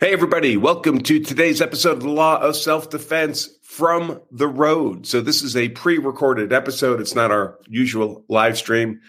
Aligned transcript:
Hey, 0.00 0.12
everybody, 0.12 0.56
welcome 0.56 1.00
to 1.02 1.20
today's 1.20 1.60
episode 1.60 1.92
of 1.92 2.00
the 2.00 2.10
Law 2.10 2.40
of 2.40 2.56
Self 2.56 2.90
Defense 2.90 3.48
from 3.62 4.20
the 4.32 4.48
Road. 4.48 5.06
So, 5.06 5.20
this 5.20 5.40
is 5.40 5.56
a 5.56 5.68
pre 5.68 5.98
recorded 5.98 6.52
episode. 6.52 7.00
It's 7.00 7.14
not 7.14 7.30
our 7.30 7.60
usual 7.68 8.24
live 8.28 8.58
stream. 8.58 9.00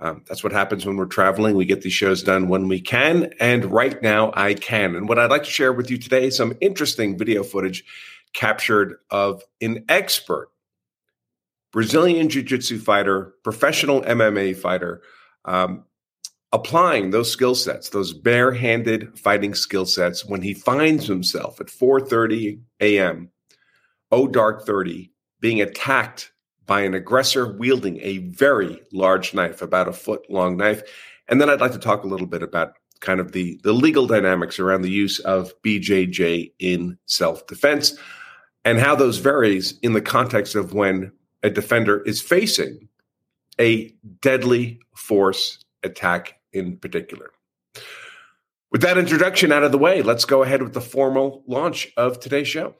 Um, 0.00 0.24
that's 0.26 0.42
what 0.42 0.54
happens 0.54 0.86
when 0.86 0.96
we're 0.96 1.04
traveling. 1.06 1.56
We 1.56 1.66
get 1.66 1.82
these 1.82 1.92
shows 1.92 2.22
done 2.22 2.48
when 2.48 2.68
we 2.68 2.80
can. 2.80 3.34
And 3.38 3.66
right 3.66 4.00
now, 4.02 4.32
I 4.34 4.54
can. 4.54 4.96
And 4.96 5.10
what 5.10 5.18
I'd 5.18 5.30
like 5.30 5.44
to 5.44 5.50
share 5.50 5.74
with 5.74 5.90
you 5.90 5.98
today 5.98 6.28
is 6.28 6.36
some 6.38 6.54
interesting 6.62 7.18
video 7.18 7.42
footage 7.42 7.84
captured 8.32 8.96
of 9.10 9.42
an 9.60 9.84
expert 9.90 10.48
Brazilian 11.70 12.30
Jiu 12.30 12.42
Jitsu 12.42 12.78
fighter, 12.78 13.34
professional 13.44 14.00
MMA 14.00 14.56
fighter. 14.56 15.02
Um, 15.44 15.84
applying 16.54 17.10
those 17.10 17.30
skill 17.30 17.56
sets, 17.56 17.88
those 17.88 18.12
bare-handed 18.12 19.18
fighting 19.18 19.54
skill 19.54 19.84
sets 19.84 20.24
when 20.24 20.40
he 20.40 20.54
finds 20.54 21.06
himself 21.06 21.60
at 21.60 21.66
4:30 21.66 22.60
a.m. 22.80 23.30
oh 24.12 24.28
dark 24.28 24.64
30 24.64 25.10
being 25.40 25.60
attacked 25.60 26.32
by 26.64 26.82
an 26.82 26.94
aggressor 26.94 27.52
wielding 27.58 27.98
a 28.00 28.18
very 28.18 28.80
large 28.92 29.34
knife, 29.34 29.60
about 29.60 29.88
a 29.88 29.92
foot 29.92 30.24
long 30.30 30.56
knife. 30.56 30.82
And 31.28 31.40
then 31.40 31.50
I'd 31.50 31.60
like 31.60 31.72
to 31.72 31.78
talk 31.78 32.04
a 32.04 32.06
little 32.06 32.28
bit 32.28 32.42
about 32.42 32.74
kind 33.00 33.18
of 33.18 33.32
the 33.32 33.60
the 33.64 33.72
legal 33.72 34.06
dynamics 34.06 34.60
around 34.60 34.82
the 34.82 34.90
use 34.90 35.18
of 35.18 35.52
BJJ 35.62 36.52
in 36.60 36.96
self-defense 37.06 37.98
and 38.64 38.78
how 38.78 38.94
those 38.94 39.18
varies 39.18 39.76
in 39.82 39.92
the 39.92 40.00
context 40.00 40.54
of 40.54 40.72
when 40.72 41.10
a 41.42 41.50
defender 41.50 42.00
is 42.02 42.22
facing 42.22 42.88
a 43.60 43.92
deadly 44.22 44.78
force 44.94 45.58
attack 45.82 46.38
in 46.54 46.78
particular. 46.78 47.30
With 48.70 48.80
that 48.82 48.98
introduction 48.98 49.52
out 49.52 49.62
of 49.62 49.72
the 49.72 49.78
way, 49.78 50.02
let's 50.02 50.24
go 50.24 50.42
ahead 50.42 50.62
with 50.62 50.72
the 50.72 50.80
formal 50.80 51.44
launch 51.46 51.92
of 51.96 52.18
today's 52.18 52.48
show. 52.48 52.74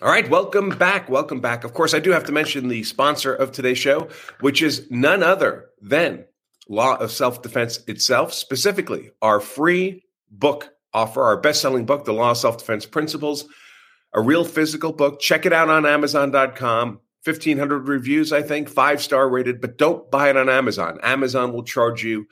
All 0.00 0.08
right, 0.08 0.28
welcome 0.28 0.70
back. 0.70 1.08
Welcome 1.08 1.40
back. 1.40 1.62
Of 1.62 1.74
course, 1.74 1.94
I 1.94 2.00
do 2.00 2.10
have 2.10 2.24
to 2.24 2.32
mention 2.32 2.66
the 2.66 2.82
sponsor 2.82 3.32
of 3.32 3.52
today's 3.52 3.78
show, 3.78 4.08
which 4.40 4.60
is 4.60 4.88
none 4.90 5.22
other 5.22 5.66
than 5.80 6.24
Law 6.68 6.96
of 6.96 7.12
Self 7.12 7.40
Defense 7.42 7.78
itself, 7.86 8.32
specifically 8.32 9.10
our 9.22 9.38
free 9.38 10.02
book 10.32 10.72
offer, 10.92 11.22
our 11.22 11.36
best 11.36 11.60
selling 11.60 11.86
book, 11.86 12.04
The 12.04 12.12
Law 12.12 12.32
of 12.32 12.38
Self 12.38 12.58
Defense 12.58 12.86
Principles, 12.86 13.46
a 14.12 14.20
real 14.20 14.44
physical 14.44 14.92
book. 14.92 15.20
Check 15.20 15.46
it 15.46 15.52
out 15.52 15.68
on 15.68 15.86
Amazon.com. 15.86 17.00
1,500 17.24 17.86
reviews, 17.86 18.32
I 18.32 18.42
think, 18.42 18.68
five 18.68 19.00
star 19.00 19.28
rated, 19.28 19.60
but 19.60 19.78
don't 19.78 20.10
buy 20.10 20.28
it 20.28 20.36
on 20.36 20.48
Amazon. 20.48 20.98
Amazon 21.02 21.52
will 21.52 21.62
charge 21.62 22.02
you 22.02 22.26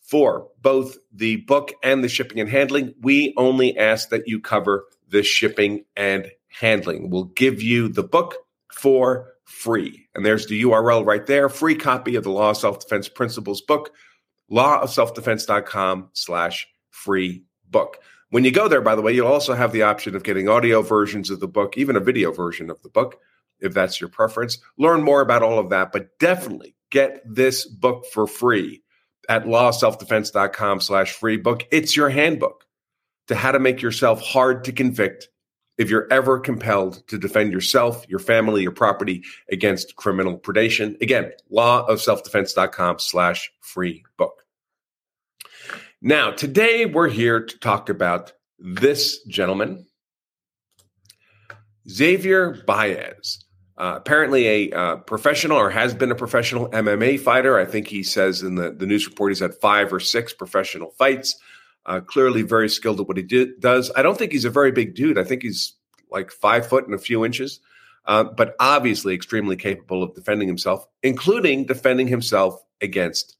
for 0.00 0.48
both 0.62 0.96
the 1.12 1.36
book 1.36 1.72
and 1.82 2.02
the 2.02 2.08
shipping 2.08 2.40
and 2.40 2.48
handling. 2.48 2.94
We 3.02 3.34
only 3.36 3.76
ask 3.76 4.08
that 4.08 4.26
you 4.26 4.40
cover 4.40 4.86
the 5.08 5.22
shipping 5.22 5.84
and 5.94 6.30
handling. 6.48 7.10
We'll 7.10 7.24
give 7.24 7.62
you 7.62 7.88
the 7.88 8.02
book 8.02 8.36
for 8.72 9.28
free. 9.44 10.08
And 10.14 10.24
there's 10.24 10.46
the 10.46 10.62
URL 10.62 11.04
right 11.04 11.26
there. 11.26 11.48
Free 11.48 11.74
copy 11.74 12.16
of 12.16 12.24
the 12.24 12.30
Law 12.30 12.50
of 12.50 12.56
Self-Defense 12.56 13.10
Principles 13.10 13.60
book, 13.60 13.92
lawofselfdefense.com 14.50 16.10
slash 16.14 16.66
free 16.90 17.44
book. 17.68 17.98
When 18.30 18.44
you 18.44 18.52
go 18.52 18.68
there, 18.68 18.80
by 18.80 18.94
the 18.94 19.02
way, 19.02 19.12
you'll 19.12 19.26
also 19.26 19.54
have 19.54 19.72
the 19.72 19.82
option 19.82 20.14
of 20.14 20.22
getting 20.22 20.48
audio 20.48 20.82
versions 20.82 21.30
of 21.30 21.40
the 21.40 21.48
book, 21.48 21.76
even 21.76 21.96
a 21.96 22.00
video 22.00 22.32
version 22.32 22.70
of 22.70 22.80
the 22.82 22.88
book, 22.88 23.16
if 23.58 23.74
that's 23.74 24.00
your 24.00 24.08
preference. 24.08 24.58
Learn 24.78 25.02
more 25.02 25.20
about 25.20 25.42
all 25.42 25.58
of 25.58 25.70
that, 25.70 25.92
but 25.92 26.18
definitely 26.18 26.76
get 26.90 27.22
this 27.24 27.66
book 27.66 28.06
for 28.12 28.26
free 28.26 28.82
at 29.28 29.44
lawselfdefense.com 29.44 30.80
slash 30.80 31.12
free 31.12 31.36
book. 31.36 31.66
It's 31.70 31.96
your 31.96 32.08
handbook 32.08 32.64
to 33.28 33.34
how 33.34 33.52
to 33.52 33.58
make 33.58 33.82
yourself 33.82 34.20
hard 34.20 34.64
to 34.64 34.72
convict 34.72 35.28
if 35.78 35.88
you're 35.88 36.08
ever 36.12 36.38
compelled 36.38 37.06
to 37.08 37.16
defend 37.16 37.52
yourself, 37.52 38.04
your 38.08 38.18
family, 38.18 38.62
your 38.62 38.72
property 38.72 39.24
against 39.50 39.96
criminal 39.96 40.38
predation. 40.38 41.00
Again, 41.00 41.32
lawofselfdefense.com 41.50 42.98
slash 42.98 43.50
free 43.60 44.04
book. 44.18 44.39
Now, 46.02 46.30
today 46.30 46.86
we're 46.86 47.10
here 47.10 47.44
to 47.44 47.58
talk 47.58 47.90
about 47.90 48.32
this 48.58 49.22
gentleman, 49.24 49.84
Xavier 51.86 52.62
Baez. 52.66 53.44
Uh, 53.76 53.96
apparently, 53.96 54.46
a 54.46 54.72
uh, 54.72 54.96
professional 54.96 55.58
or 55.58 55.68
has 55.68 55.92
been 55.92 56.10
a 56.10 56.14
professional 56.14 56.70
MMA 56.70 57.20
fighter. 57.20 57.58
I 57.58 57.66
think 57.66 57.86
he 57.86 58.02
says 58.02 58.42
in 58.42 58.54
the, 58.54 58.70
the 58.70 58.86
news 58.86 59.06
report 59.06 59.30
he's 59.30 59.40
had 59.40 59.54
five 59.56 59.92
or 59.92 60.00
six 60.00 60.32
professional 60.32 60.92
fights. 60.92 61.38
Uh, 61.84 62.00
clearly, 62.00 62.40
very 62.40 62.70
skilled 62.70 63.00
at 63.00 63.06
what 63.06 63.18
he 63.18 63.22
did, 63.22 63.60
does. 63.60 63.90
I 63.94 64.00
don't 64.00 64.16
think 64.16 64.32
he's 64.32 64.46
a 64.46 64.50
very 64.50 64.72
big 64.72 64.94
dude. 64.94 65.18
I 65.18 65.24
think 65.24 65.42
he's 65.42 65.74
like 66.10 66.30
five 66.30 66.66
foot 66.66 66.86
and 66.86 66.94
a 66.94 66.98
few 66.98 67.26
inches, 67.26 67.60
uh, 68.06 68.24
but 68.24 68.54
obviously 68.58 69.14
extremely 69.14 69.56
capable 69.56 70.02
of 70.02 70.14
defending 70.14 70.48
himself, 70.48 70.86
including 71.02 71.66
defending 71.66 72.08
himself 72.08 72.58
against 72.80 73.36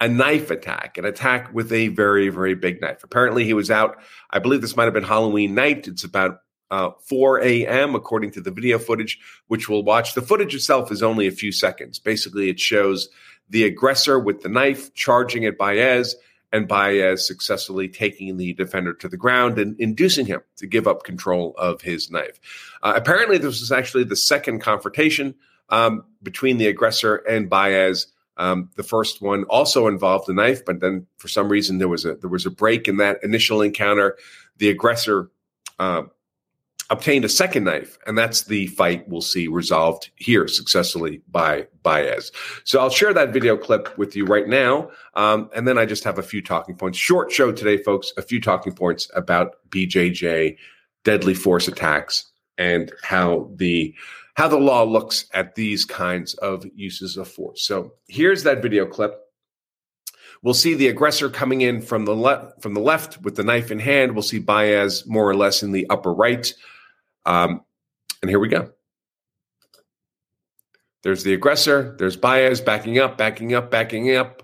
a 0.00 0.08
knife 0.08 0.50
attack, 0.50 0.98
an 0.98 1.04
attack 1.04 1.52
with 1.54 1.72
a 1.72 1.88
very, 1.88 2.28
very 2.28 2.54
big 2.54 2.80
knife. 2.80 3.02
Apparently, 3.02 3.44
he 3.44 3.54
was 3.54 3.70
out. 3.70 3.96
I 4.30 4.38
believe 4.38 4.60
this 4.60 4.76
might 4.76 4.84
have 4.84 4.94
been 4.94 5.02
Halloween 5.02 5.54
night. 5.54 5.88
It's 5.88 6.04
about 6.04 6.40
uh, 6.70 6.90
4 7.08 7.40
a.m., 7.42 7.94
according 7.94 8.32
to 8.32 8.40
the 8.40 8.50
video 8.50 8.78
footage, 8.78 9.18
which 9.46 9.68
we'll 9.68 9.84
watch. 9.84 10.14
The 10.14 10.22
footage 10.22 10.54
itself 10.54 10.92
is 10.92 11.02
only 11.02 11.26
a 11.26 11.32
few 11.32 11.52
seconds. 11.52 11.98
Basically, 11.98 12.50
it 12.50 12.60
shows 12.60 13.08
the 13.48 13.64
aggressor 13.64 14.18
with 14.18 14.42
the 14.42 14.48
knife 14.48 14.92
charging 14.94 15.46
at 15.46 15.56
Baez 15.56 16.16
and 16.52 16.68
Baez 16.68 17.26
successfully 17.26 17.88
taking 17.88 18.36
the 18.36 18.52
defender 18.54 18.92
to 18.94 19.08
the 19.08 19.16
ground 19.16 19.58
and 19.58 19.78
inducing 19.80 20.26
him 20.26 20.40
to 20.56 20.66
give 20.66 20.86
up 20.86 21.04
control 21.04 21.54
of 21.56 21.82
his 21.82 22.10
knife. 22.10 22.40
Uh, 22.82 22.92
apparently, 22.96 23.38
this 23.38 23.60
was 23.60 23.72
actually 23.72 24.04
the 24.04 24.16
second 24.16 24.60
confrontation 24.60 25.34
um, 25.68 26.04
between 26.22 26.58
the 26.58 26.66
aggressor 26.66 27.16
and 27.16 27.48
Baez. 27.48 28.08
Um, 28.36 28.70
the 28.76 28.82
first 28.82 29.22
one 29.22 29.44
also 29.44 29.86
involved 29.86 30.28
a 30.28 30.34
knife, 30.34 30.64
but 30.64 30.80
then 30.80 31.06
for 31.18 31.28
some 31.28 31.48
reason 31.48 31.78
there 31.78 31.88
was 31.88 32.04
a 32.04 32.16
there 32.16 32.30
was 32.30 32.46
a 32.46 32.50
break 32.50 32.88
in 32.88 32.98
that 32.98 33.22
initial 33.22 33.62
encounter. 33.62 34.16
The 34.58 34.68
aggressor 34.68 35.30
uh, 35.78 36.02
obtained 36.90 37.24
a 37.24 37.28
second 37.28 37.64
knife, 37.64 37.98
and 38.06 38.16
that's 38.16 38.44
the 38.44 38.66
fight 38.68 39.08
we'll 39.08 39.20
see 39.20 39.48
resolved 39.48 40.10
here 40.16 40.46
successfully 40.48 41.22
by 41.30 41.66
Baez. 41.82 42.30
So 42.64 42.80
I'll 42.80 42.90
share 42.90 43.14
that 43.14 43.32
video 43.32 43.56
clip 43.56 43.96
with 43.98 44.14
you 44.14 44.24
right 44.24 44.46
now, 44.46 44.90
um, 45.14 45.50
and 45.54 45.66
then 45.66 45.78
I 45.78 45.86
just 45.86 46.04
have 46.04 46.18
a 46.18 46.22
few 46.22 46.42
talking 46.42 46.76
points. 46.76 46.98
Short 46.98 47.32
show 47.32 47.52
today, 47.52 47.78
folks. 47.78 48.12
A 48.16 48.22
few 48.22 48.40
talking 48.40 48.74
points 48.74 49.10
about 49.14 49.56
BJJ, 49.70 50.56
deadly 51.04 51.34
force 51.34 51.68
attacks, 51.68 52.30
and 52.58 52.92
how 53.02 53.50
the 53.56 53.94
how 54.36 54.48
the 54.48 54.58
law 54.58 54.84
looks 54.84 55.26
at 55.32 55.54
these 55.54 55.84
kinds 55.84 56.34
of 56.34 56.64
uses 56.74 57.16
of 57.16 57.26
force. 57.26 57.62
So 57.62 57.94
here's 58.06 58.42
that 58.42 58.62
video 58.62 58.86
clip. 58.86 59.18
We'll 60.42 60.54
see 60.54 60.74
the 60.74 60.88
aggressor 60.88 61.30
coming 61.30 61.62
in 61.62 61.80
from 61.80 62.04
the 62.04 62.14
left 62.14 62.62
from 62.62 62.74
the 62.74 62.80
left 62.80 63.22
with 63.22 63.34
the 63.34 63.42
knife 63.42 63.70
in 63.70 63.78
hand. 63.78 64.12
We'll 64.12 64.22
see 64.22 64.38
Baez 64.38 65.06
more 65.06 65.28
or 65.28 65.34
less 65.34 65.62
in 65.62 65.72
the 65.72 65.88
upper 65.88 66.12
right. 66.12 66.52
Um, 67.24 67.62
and 68.20 68.28
here 68.28 68.38
we 68.38 68.48
go. 68.48 68.70
There's 71.02 71.24
the 71.24 71.32
aggressor. 71.32 71.96
There's 71.98 72.16
Baez 72.16 72.60
backing 72.60 72.98
up, 72.98 73.16
backing 73.16 73.54
up, 73.54 73.70
backing 73.70 74.14
up. 74.14 74.42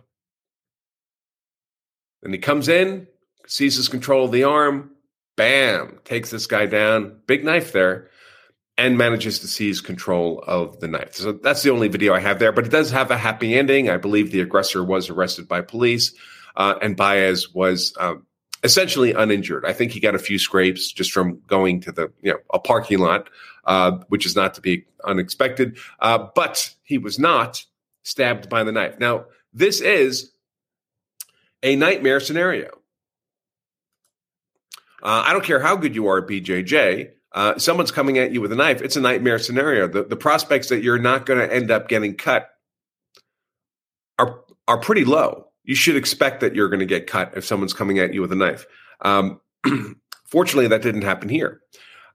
Then 2.23 2.33
he 2.33 2.39
comes 2.39 2.69
in, 2.69 3.09
seizes 3.47 3.89
control 3.89 4.25
of 4.25 4.33
the 4.33 4.45
arm, 4.45 4.93
bam, 5.37 5.99
takes 6.05 6.31
this 6.31 6.47
guy 6.47 6.67
down. 6.67 7.19
Big 7.27 7.45
knife 7.45 7.73
there 7.73 8.09
and 8.79 8.97
manages 8.97 9.39
to 9.41 9.49
seize 9.49 9.81
control 9.81 10.43
of 10.47 10.81
the 10.81 10.89
knife. 10.89 11.15
So 11.15 11.33
that's 11.33 11.63
the 11.63 11.71
only 11.71 11.89
video 11.89 12.15
I 12.15 12.21
have 12.21 12.39
there, 12.39 12.53
but 12.53 12.67
it 12.67 12.71
does 12.71 12.91
have 12.91 13.11
a 13.11 13.17
happy 13.17 13.55
ending. 13.55 13.91
I 13.91 13.99
believe 13.99 14.31
the 14.31 14.41
aggressor 14.41 14.83
was 14.83 15.11
arrested 15.11 15.47
by 15.47 15.61
police, 15.61 16.13
uh, 16.57 16.75
and 16.81 16.97
Baez 16.97 17.53
was 17.53 17.95
um, 18.01 18.27
essentially 18.63 19.13
uninjured. 19.13 19.65
I 19.67 19.73
think 19.73 19.93
he 19.93 20.01
got 20.01 20.15
a 20.15 20.19
few 20.19 20.39
scrapes 20.39 20.91
just 20.91 21.13
from 21.13 21.41
going 21.47 21.81
to 21.83 21.93
the 21.93 22.13
you 22.23 22.33
know 22.33 22.39
a 22.53 22.59
parking 22.59 22.99
lot, 22.99 23.29
uh, 23.65 23.99
which 24.09 24.25
is 24.25 24.35
not 24.35 24.55
to 24.55 24.61
be 24.61 24.87
unexpected. 25.05 25.77
Uh, 26.01 26.29
but 26.35 26.75
he 26.83 26.99
was 26.99 27.19
not 27.19 27.65
stabbed 28.05 28.49
by 28.49 28.65
the 28.65 28.73
knife. 28.73 28.99
Now 28.99 29.27
this 29.53 29.81
is 29.81 30.33
a 31.63 31.77
nightmare 31.77 32.21
scenario. 32.21 32.69
Uh, 35.03 35.25
I 35.27 35.33
don't 35.33 35.45
care 35.45 35.61
how 35.61 35.77
good 35.77 35.95
you 35.95 36.07
are 36.07 36.19
at 36.19 36.29
BJJ 36.29 37.11
uh, 37.35 37.59
someone's 37.59 37.91
coming 37.91 38.19
at 38.19 38.33
you 38.33 38.41
with 38.41 38.53
a 38.53 38.57
knife, 38.57 38.83
it's 38.83 38.97
a 38.97 39.01
nightmare 39.01 39.39
scenario. 39.39 39.89
The, 39.89 40.05
the 40.05 40.17
prospects 40.17 40.69
that 40.69 40.83
you're 40.83 40.99
not 40.99 41.27
going 41.27 41.39
to 41.39 41.55
end 41.55 41.71
up 41.71 41.89
getting 41.89 42.15
cut 42.15 42.49
are 44.19 44.41
are 44.69 44.79
pretty 44.79 45.05
low. 45.05 45.47
You 45.65 45.75
should 45.75 45.97
expect 45.97 46.41
that 46.41 46.55
you're 46.55 46.69
going 46.69 46.81
to 46.81 46.87
get 46.87 47.07
cut 47.07 47.33
if 47.37 47.45
someone's 47.45 47.73
coming 47.73 47.99
at 47.99 48.13
you 48.13 48.21
with 48.21 48.33
a 48.33 48.37
knife. 48.37 48.67
Um, 49.01 49.41
fortunately, 50.27 50.69
that 50.69 50.83
didn't 50.83 51.03
happen 51.03 51.29
here. 51.29 51.61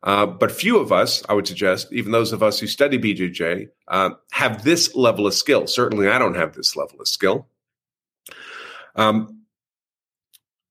Uh, 0.04 0.26
but 0.26 0.52
few 0.52 0.78
of 0.78 0.92
us, 0.92 1.24
I 1.28 1.34
would 1.34 1.48
suggest, 1.48 1.92
even 1.92 2.12
those 2.12 2.32
of 2.32 2.44
us 2.44 2.60
who 2.60 2.68
study 2.68 3.00
BJJ, 3.00 3.68
uh, 3.88 4.12
have 4.32 4.64
this 4.64 4.96
level 4.96 5.26
of 5.26 5.34
skill. 5.34 5.66
Certainly, 5.68 6.10
I 6.10 6.20
don't 6.20 6.36
have 6.36 6.54
this 6.54 6.76
level 6.76 7.02
of 7.02 7.08
skill. 7.08 7.48
Um, 8.96 9.37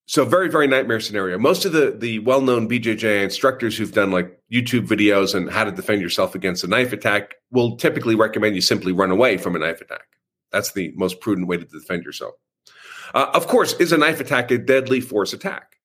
so 0.06 0.24
very, 0.24 0.48
very 0.48 0.68
nightmare 0.68 1.00
scenario. 1.00 1.36
Most 1.36 1.64
of 1.64 1.72
the 1.72 1.90
the 1.90 2.20
well 2.20 2.40
known 2.40 2.68
BJJ 2.68 3.24
instructors 3.24 3.76
who've 3.76 3.92
done 3.92 4.12
like 4.12 4.38
YouTube 4.52 4.86
videos 4.86 5.34
and 5.34 5.50
how 5.50 5.64
to 5.64 5.72
defend 5.72 6.00
yourself 6.00 6.34
against 6.34 6.62
a 6.62 6.68
knife 6.68 6.92
attack 6.92 7.34
will 7.50 7.76
typically 7.76 8.14
recommend 8.14 8.54
you 8.54 8.60
simply 8.60 8.92
run 8.92 9.10
away 9.10 9.36
from 9.36 9.56
a 9.56 9.58
knife 9.58 9.80
attack. 9.80 10.06
That's 10.52 10.72
the 10.72 10.92
most 10.96 11.20
prudent 11.20 11.48
way 11.48 11.56
to 11.56 11.64
defend 11.64 12.04
yourself. 12.04 12.34
Uh, 13.14 13.30
of 13.34 13.48
course, 13.48 13.74
is 13.74 13.92
a 13.92 13.98
knife 13.98 14.20
attack 14.20 14.50
a 14.50 14.58
deadly 14.58 15.00
force 15.00 15.32
attack? 15.32 15.76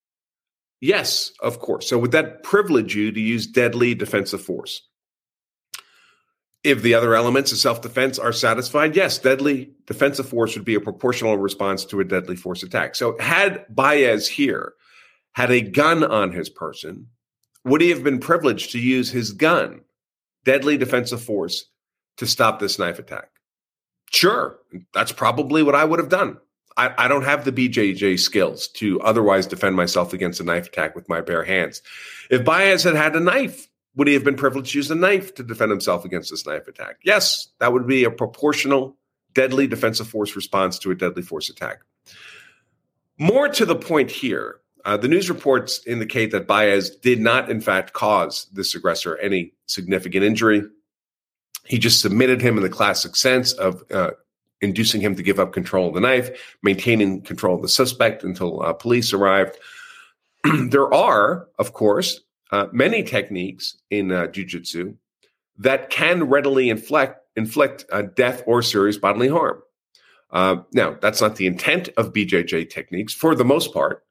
Yes, 0.82 1.32
of 1.42 1.60
course. 1.60 1.88
So 1.88 1.98
would 1.98 2.12
that 2.12 2.44
privilege 2.44 2.96
you 2.96 3.12
to 3.12 3.20
use 3.20 3.48
deadly 3.48 3.96
defensive 3.96 4.42
force? 4.42 4.88
If 6.63 6.84
the 6.84 6.94
other 6.94 7.16
elements 7.16 7.52
of 7.52 7.58
self 7.58 7.81
defense 7.81 8.19
are 8.19 8.34
satisfied, 8.34 8.96
yes, 8.96 9.18
deadly 9.18 9.72
defensive 9.88 10.30
force 10.30 10.56
would 10.56 10.66
be 10.66 10.75
a 10.75 10.81
proportional 10.81 11.38
response 11.38 11.86
to 11.86 12.00
a 12.00 12.06
deadly 12.06 12.36
force 12.36 12.62
attack. 12.62 12.96
So, 12.96 13.18
had 13.19 13.66
Baez 13.69 14.28
here 14.28 14.74
had 15.34 15.50
a 15.50 15.62
gun 15.62 16.04
on 16.04 16.31
his 16.31 16.50
person, 16.50 17.08
would 17.63 17.81
he 17.81 17.90
have 17.90 18.04
been 18.04 18.19
privileged 18.19 18.72
to 18.72 18.80
use 18.80 19.10
his 19.10 19.31
gun, 19.31 19.81
deadly 20.46 20.78
defensive 20.78 21.24
force, 21.24 21.66
to 22.18 22.28
stop 22.28 22.60
this 22.60 22.78
knife 22.78 23.00
attack? 23.00 23.30
Sure, 24.12 24.60
that's 24.94 25.12
probably 25.12 25.63
what 25.63 25.75
I 25.75 25.86
would 25.86 26.00
have 26.00 26.10
done. 26.10 26.38
I, 26.78 26.94
I, 26.98 27.08
don't 27.08 27.25
have 27.25 27.44
the 27.44 27.52
BJJ 27.52 28.19
skills 28.19 28.68
to 28.69 29.00
otherwise 29.02 29.46
defend 29.46 29.75
myself 29.75 30.13
against 30.13 30.40
a 30.40 30.44
knife 30.44 30.68
attack 30.68 30.96
with 30.96 31.10
my 31.10 31.22
bare 31.22 31.44
hands. 31.44 31.81
If 32.30 32.46
Baez 32.46 32.84
had 32.84 32.96
had 32.96 33.16
a 33.16 33.19
knife, 33.19 33.68
would 33.96 34.08
he 34.08 34.14
have 34.14 34.24
been 34.24 34.36
privileged 34.36 34.72
to 34.72 34.78
use 34.78 34.92
a 34.92 34.96
knife 34.96 35.36
to 35.36 35.44
defend 35.44 35.72
himself 35.72 36.06
against 36.06 36.32
this 36.32 36.46
knife 36.46 36.68
attack? 36.68 36.98
Yes, 37.04 37.50
that 37.60 37.74
would 37.74 37.88
be 37.88 38.04
a 38.04 38.12
proportional, 38.12 38.98
deadly 39.34 39.68
defensive 39.68 40.08
force 40.08 40.36
response 40.36 40.80
to 40.80 40.92
a 40.92 40.96
deadly 40.96 41.22
force 41.22 41.50
attack. 41.50 41.80
More 43.18 43.50
to 43.50 43.66
the 43.66 43.76
point 43.76 44.10
here, 44.10 44.62
uh, 44.86 44.98
the 44.98 45.08
news 45.08 45.30
reports 45.30 45.86
indicate 45.86 46.32
that 46.32 46.48
Baez 46.48 46.90
did 46.90 47.20
not, 47.20 47.52
in 47.52 47.62
fact, 47.62 47.94
cause 47.94 48.48
this 48.54 48.74
aggressor 48.74 49.18
any 49.18 49.54
significant 49.68 50.24
injury. 50.24 50.64
He 51.66 51.78
just 51.78 52.02
submitted 52.02 52.42
him 52.42 52.58
in 52.58 52.64
the 52.64 52.70
classic 52.70 53.16
sense 53.16 53.52
of 53.54 53.84
uh, 53.92 54.12
inducing 54.62 55.02
him 55.02 55.16
to 55.16 55.24
give 55.24 55.40
up 55.40 55.54
control 55.54 55.90
of 55.90 55.94
the 55.94 56.02
knife, 56.02 56.58
maintaining 56.64 57.22
control 57.22 57.56
of 57.56 57.62
the 57.62 57.70
suspect 57.70 58.24
until 58.24 58.62
uh, 58.64 58.74
police 58.74 59.14
arrived. 59.14 59.58
there 60.70 60.92
are, 60.92 61.48
of 61.60 61.74
course, 61.74 62.22
uh, 62.51 62.68
many 62.71 63.03
techniques 63.03 63.77
in 63.89 64.12
uh, 64.12 64.27
jujitsu 64.27 64.95
that 65.57 65.89
can 65.89 66.24
readily 66.25 66.69
inflict 66.69 67.18
inflict 67.36 67.86
uh, 67.92 68.01
death 68.01 68.44
or 68.45 68.62
serious 68.62 68.98
bodily 68.98 69.30
harm. 69.30 69.62
Uh, 70.31 70.57
now, 70.74 70.98
that's 71.01 71.21
not 71.21 71.36
the 71.36 71.48
intent 71.48 71.89
of 71.98 72.13
BJJ 72.13 72.69
techniques 72.69 73.13
for 73.13 73.36
the 73.36 73.45
most 73.45 73.74
part. 73.74 74.03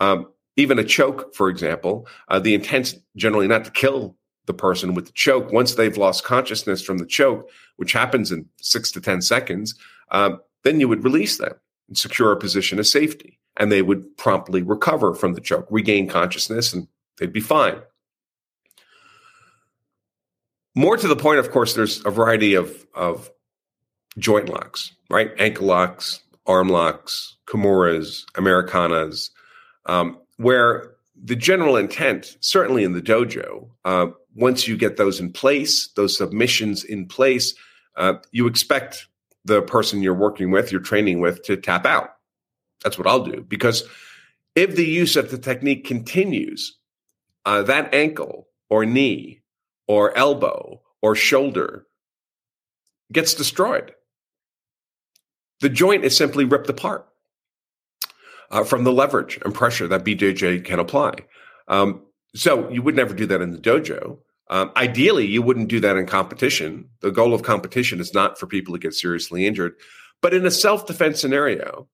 Um, 0.00 0.28
even 0.56 0.78
a 0.78 0.84
choke, 0.84 1.34
for 1.34 1.48
example, 1.48 2.06
uh, 2.28 2.38
the 2.38 2.54
intent 2.54 2.94
generally 3.14 3.46
not 3.46 3.64
to 3.64 3.70
kill 3.70 4.16
the 4.46 4.54
person 4.54 4.94
with 4.94 5.06
the 5.06 5.12
choke. 5.12 5.52
Once 5.52 5.74
they've 5.74 5.96
lost 5.96 6.24
consciousness 6.24 6.82
from 6.82 6.98
the 6.98 7.06
choke, 7.06 7.50
which 7.76 7.92
happens 7.92 8.32
in 8.32 8.46
six 8.60 8.90
to 8.92 9.00
10 9.00 9.20
seconds, 9.22 9.74
um, 10.10 10.40
then 10.64 10.80
you 10.80 10.88
would 10.88 11.04
release 11.04 11.38
them 11.38 11.54
and 11.88 11.98
secure 11.98 12.32
a 12.32 12.36
position 12.36 12.78
of 12.78 12.86
safety. 12.86 13.38
And 13.58 13.72
they 13.72 13.82
would 13.82 14.16
promptly 14.16 14.62
recover 14.62 15.14
from 15.14 15.34
the 15.34 15.40
choke, 15.40 15.66
regain 15.70 16.08
consciousness, 16.08 16.72
and 16.72 16.88
they'd 17.18 17.32
be 17.32 17.40
fine. 17.40 17.76
More 20.74 20.96
to 20.96 21.08
the 21.08 21.16
point, 21.16 21.38
of 21.38 21.50
course, 21.50 21.74
there's 21.74 22.04
a 22.04 22.10
variety 22.10 22.54
of, 22.54 22.86
of 22.94 23.30
joint 24.18 24.48
locks, 24.48 24.92
right? 25.08 25.30
Ankle 25.38 25.66
locks, 25.66 26.20
arm 26.46 26.68
locks, 26.68 27.36
Kimuras, 27.48 28.24
Americanas, 28.34 29.30
um, 29.86 30.18
where 30.36 30.92
the 31.20 31.36
general 31.36 31.76
intent, 31.76 32.36
certainly 32.40 32.84
in 32.84 32.92
the 32.92 33.00
dojo, 33.00 33.70
uh, 33.84 34.08
once 34.34 34.68
you 34.68 34.76
get 34.76 34.98
those 34.98 35.18
in 35.18 35.32
place, 35.32 35.88
those 35.96 36.16
submissions 36.18 36.84
in 36.84 37.06
place, 37.06 37.54
uh, 37.96 38.14
you 38.32 38.46
expect 38.46 39.06
the 39.46 39.62
person 39.62 40.02
you're 40.02 40.14
working 40.14 40.50
with, 40.50 40.70
you're 40.70 40.80
training 40.80 41.20
with, 41.20 41.42
to 41.44 41.56
tap 41.56 41.86
out. 41.86 42.10
That's 42.84 42.98
what 42.98 43.06
I'll 43.06 43.24
do 43.24 43.44
because 43.48 43.84
if 44.54 44.76
the 44.76 44.84
use 44.84 45.16
of 45.16 45.30
the 45.30 45.38
technique 45.38 45.86
continues, 45.86 46.76
uh, 47.46 47.62
that 47.62 47.94
ankle 47.94 48.48
or 48.68 48.84
knee 48.84 49.40
or 49.88 50.16
elbow 50.18 50.82
or 51.00 51.14
shoulder 51.14 51.86
gets 53.12 53.34
destroyed. 53.34 53.92
The 55.60 55.68
joint 55.68 56.04
is 56.04 56.16
simply 56.16 56.44
ripped 56.44 56.68
apart 56.68 57.08
uh, 58.50 58.64
from 58.64 58.84
the 58.84 58.92
leverage 58.92 59.38
and 59.44 59.54
pressure 59.54 59.88
that 59.88 60.04
BJJ 60.04 60.64
can 60.64 60.78
apply. 60.78 61.14
Um, 61.68 62.02
so 62.34 62.68
you 62.68 62.82
would 62.82 62.96
never 62.96 63.14
do 63.14 63.26
that 63.26 63.40
in 63.40 63.52
the 63.52 63.58
dojo. 63.58 64.18
Um, 64.50 64.72
ideally, 64.76 65.26
you 65.26 65.42
wouldn't 65.42 65.68
do 65.68 65.80
that 65.80 65.96
in 65.96 66.06
competition. 66.06 66.88
The 67.00 67.10
goal 67.10 67.32
of 67.32 67.42
competition 67.42 68.00
is 68.00 68.12
not 68.12 68.38
for 68.38 68.46
people 68.46 68.74
to 68.74 68.80
get 68.80 68.94
seriously 68.94 69.46
injured. 69.46 69.74
But 70.20 70.34
in 70.34 70.46
a 70.46 70.50
self 70.50 70.86
defense 70.86 71.20
scenario, 71.20 71.88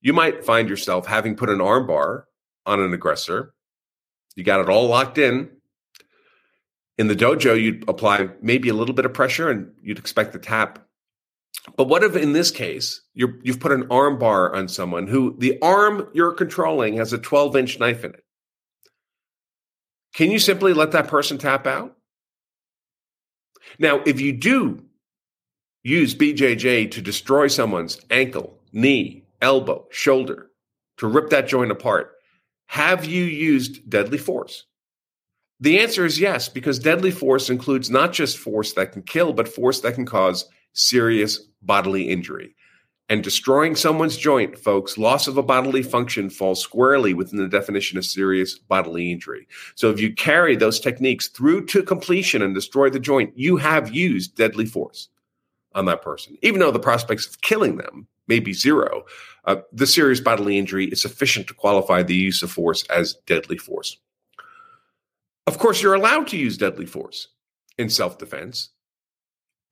you 0.00 0.12
might 0.12 0.44
find 0.44 0.68
yourself 0.68 1.06
having 1.06 1.36
put 1.36 1.50
an 1.50 1.58
armbar 1.58 2.24
on 2.66 2.80
an 2.80 2.92
aggressor. 2.92 3.53
You 4.34 4.44
got 4.44 4.60
it 4.60 4.68
all 4.68 4.88
locked 4.88 5.18
in. 5.18 5.50
In 6.96 7.08
the 7.08 7.16
dojo, 7.16 7.60
you'd 7.60 7.88
apply 7.88 8.28
maybe 8.40 8.68
a 8.68 8.74
little 8.74 8.94
bit 8.94 9.04
of 9.04 9.12
pressure 9.12 9.50
and 9.50 9.72
you'd 9.82 9.98
expect 9.98 10.32
the 10.32 10.38
tap. 10.38 10.86
But 11.76 11.88
what 11.88 12.04
if 12.04 12.14
in 12.14 12.32
this 12.32 12.50
case, 12.50 13.00
you 13.14 13.40
have 13.46 13.60
put 13.60 13.72
an 13.72 13.86
arm 13.90 14.18
bar 14.18 14.54
on 14.54 14.68
someone 14.68 15.06
who 15.06 15.34
the 15.38 15.58
arm 15.60 16.08
you're 16.12 16.32
controlling 16.32 16.96
has 16.96 17.12
a 17.12 17.18
12 17.18 17.56
inch 17.56 17.78
knife 17.80 18.04
in 18.04 18.12
it? 18.12 18.24
Can 20.14 20.30
you 20.30 20.38
simply 20.38 20.72
let 20.72 20.92
that 20.92 21.08
person 21.08 21.38
tap 21.38 21.66
out? 21.66 21.96
Now, 23.78 24.02
if 24.04 24.20
you 24.20 24.32
do 24.32 24.84
use 25.82 26.14
BJJ 26.14 26.90
to 26.92 27.02
destroy 27.02 27.48
someone's 27.48 28.00
ankle, 28.10 28.58
knee, 28.72 29.24
elbow, 29.40 29.86
shoulder, 29.90 30.50
to 30.98 31.08
rip 31.08 31.30
that 31.30 31.48
joint 31.48 31.72
apart, 31.72 32.13
have 32.66 33.04
you 33.04 33.24
used 33.24 33.88
deadly 33.88 34.18
force? 34.18 34.64
The 35.60 35.78
answer 35.78 36.04
is 36.04 36.20
yes, 36.20 36.48
because 36.48 36.78
deadly 36.78 37.10
force 37.10 37.48
includes 37.48 37.88
not 37.88 38.12
just 38.12 38.38
force 38.38 38.72
that 38.74 38.92
can 38.92 39.02
kill, 39.02 39.32
but 39.32 39.48
force 39.48 39.80
that 39.80 39.94
can 39.94 40.04
cause 40.04 40.48
serious 40.72 41.38
bodily 41.62 42.10
injury. 42.10 42.54
And 43.08 43.22
destroying 43.22 43.76
someone's 43.76 44.16
joint, 44.16 44.58
folks, 44.58 44.96
loss 44.96 45.26
of 45.28 45.36
a 45.36 45.42
bodily 45.42 45.82
function 45.82 46.30
falls 46.30 46.60
squarely 46.60 47.12
within 47.12 47.38
the 47.38 47.48
definition 47.48 47.98
of 47.98 48.04
serious 48.04 48.58
bodily 48.58 49.12
injury. 49.12 49.46
So 49.74 49.90
if 49.90 50.00
you 50.00 50.14
carry 50.14 50.56
those 50.56 50.80
techniques 50.80 51.28
through 51.28 51.66
to 51.66 51.82
completion 51.82 52.40
and 52.40 52.54
destroy 52.54 52.88
the 52.88 52.98
joint, 52.98 53.32
you 53.36 53.58
have 53.58 53.94
used 53.94 54.36
deadly 54.36 54.64
force 54.64 55.08
on 55.74 55.84
that 55.84 56.02
person. 56.02 56.38
Even 56.42 56.60
though 56.60 56.70
the 56.70 56.78
prospects 56.78 57.26
of 57.26 57.42
killing 57.42 57.76
them 57.76 58.06
may 58.28 58.40
be 58.40 58.52
zero, 58.52 59.04
uh, 59.44 59.56
the 59.72 59.86
serious 59.86 60.20
bodily 60.20 60.58
injury 60.58 60.86
is 60.86 61.02
sufficient 61.02 61.46
to 61.48 61.54
qualify 61.54 62.02
the 62.02 62.14
use 62.14 62.42
of 62.42 62.50
force 62.50 62.84
as 62.84 63.16
deadly 63.26 63.58
force. 63.58 63.98
Of 65.46 65.58
course, 65.58 65.82
you're 65.82 65.94
allowed 65.94 66.28
to 66.28 66.38
use 66.38 66.56
deadly 66.56 66.86
force 66.86 67.28
in 67.76 67.90
self 67.90 68.18
defense 68.18 68.70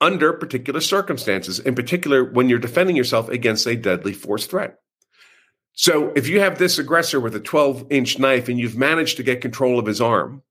under 0.01 0.33
particular 0.33 0.81
circumstances, 0.81 1.61
in 1.61 1.75
particular 1.75 2.25
when 2.25 2.49
you're 2.49 2.59
defending 2.59 2.97
yourself 2.97 3.29
against 3.29 3.67
a 3.67 3.77
deadly 3.77 4.13
force 4.13 4.47
threat. 4.47 4.79
So 5.75 6.13
if 6.15 6.29
you 6.29 6.41
have 6.41 6.59
this 6.59 6.79
aggressor 6.79 7.21
with 7.21 7.35
a 7.35 7.41
12 7.41 7.87
inch 7.91 8.19
knife 8.19 8.49
and 8.49 8.59
you've 8.59 8.77
managed 8.77 9.17
to 9.17 9.23
get 9.23 9.41
control 9.41 9.79
of 9.79 9.87
his 9.87 10.01
arm, 10.01 10.43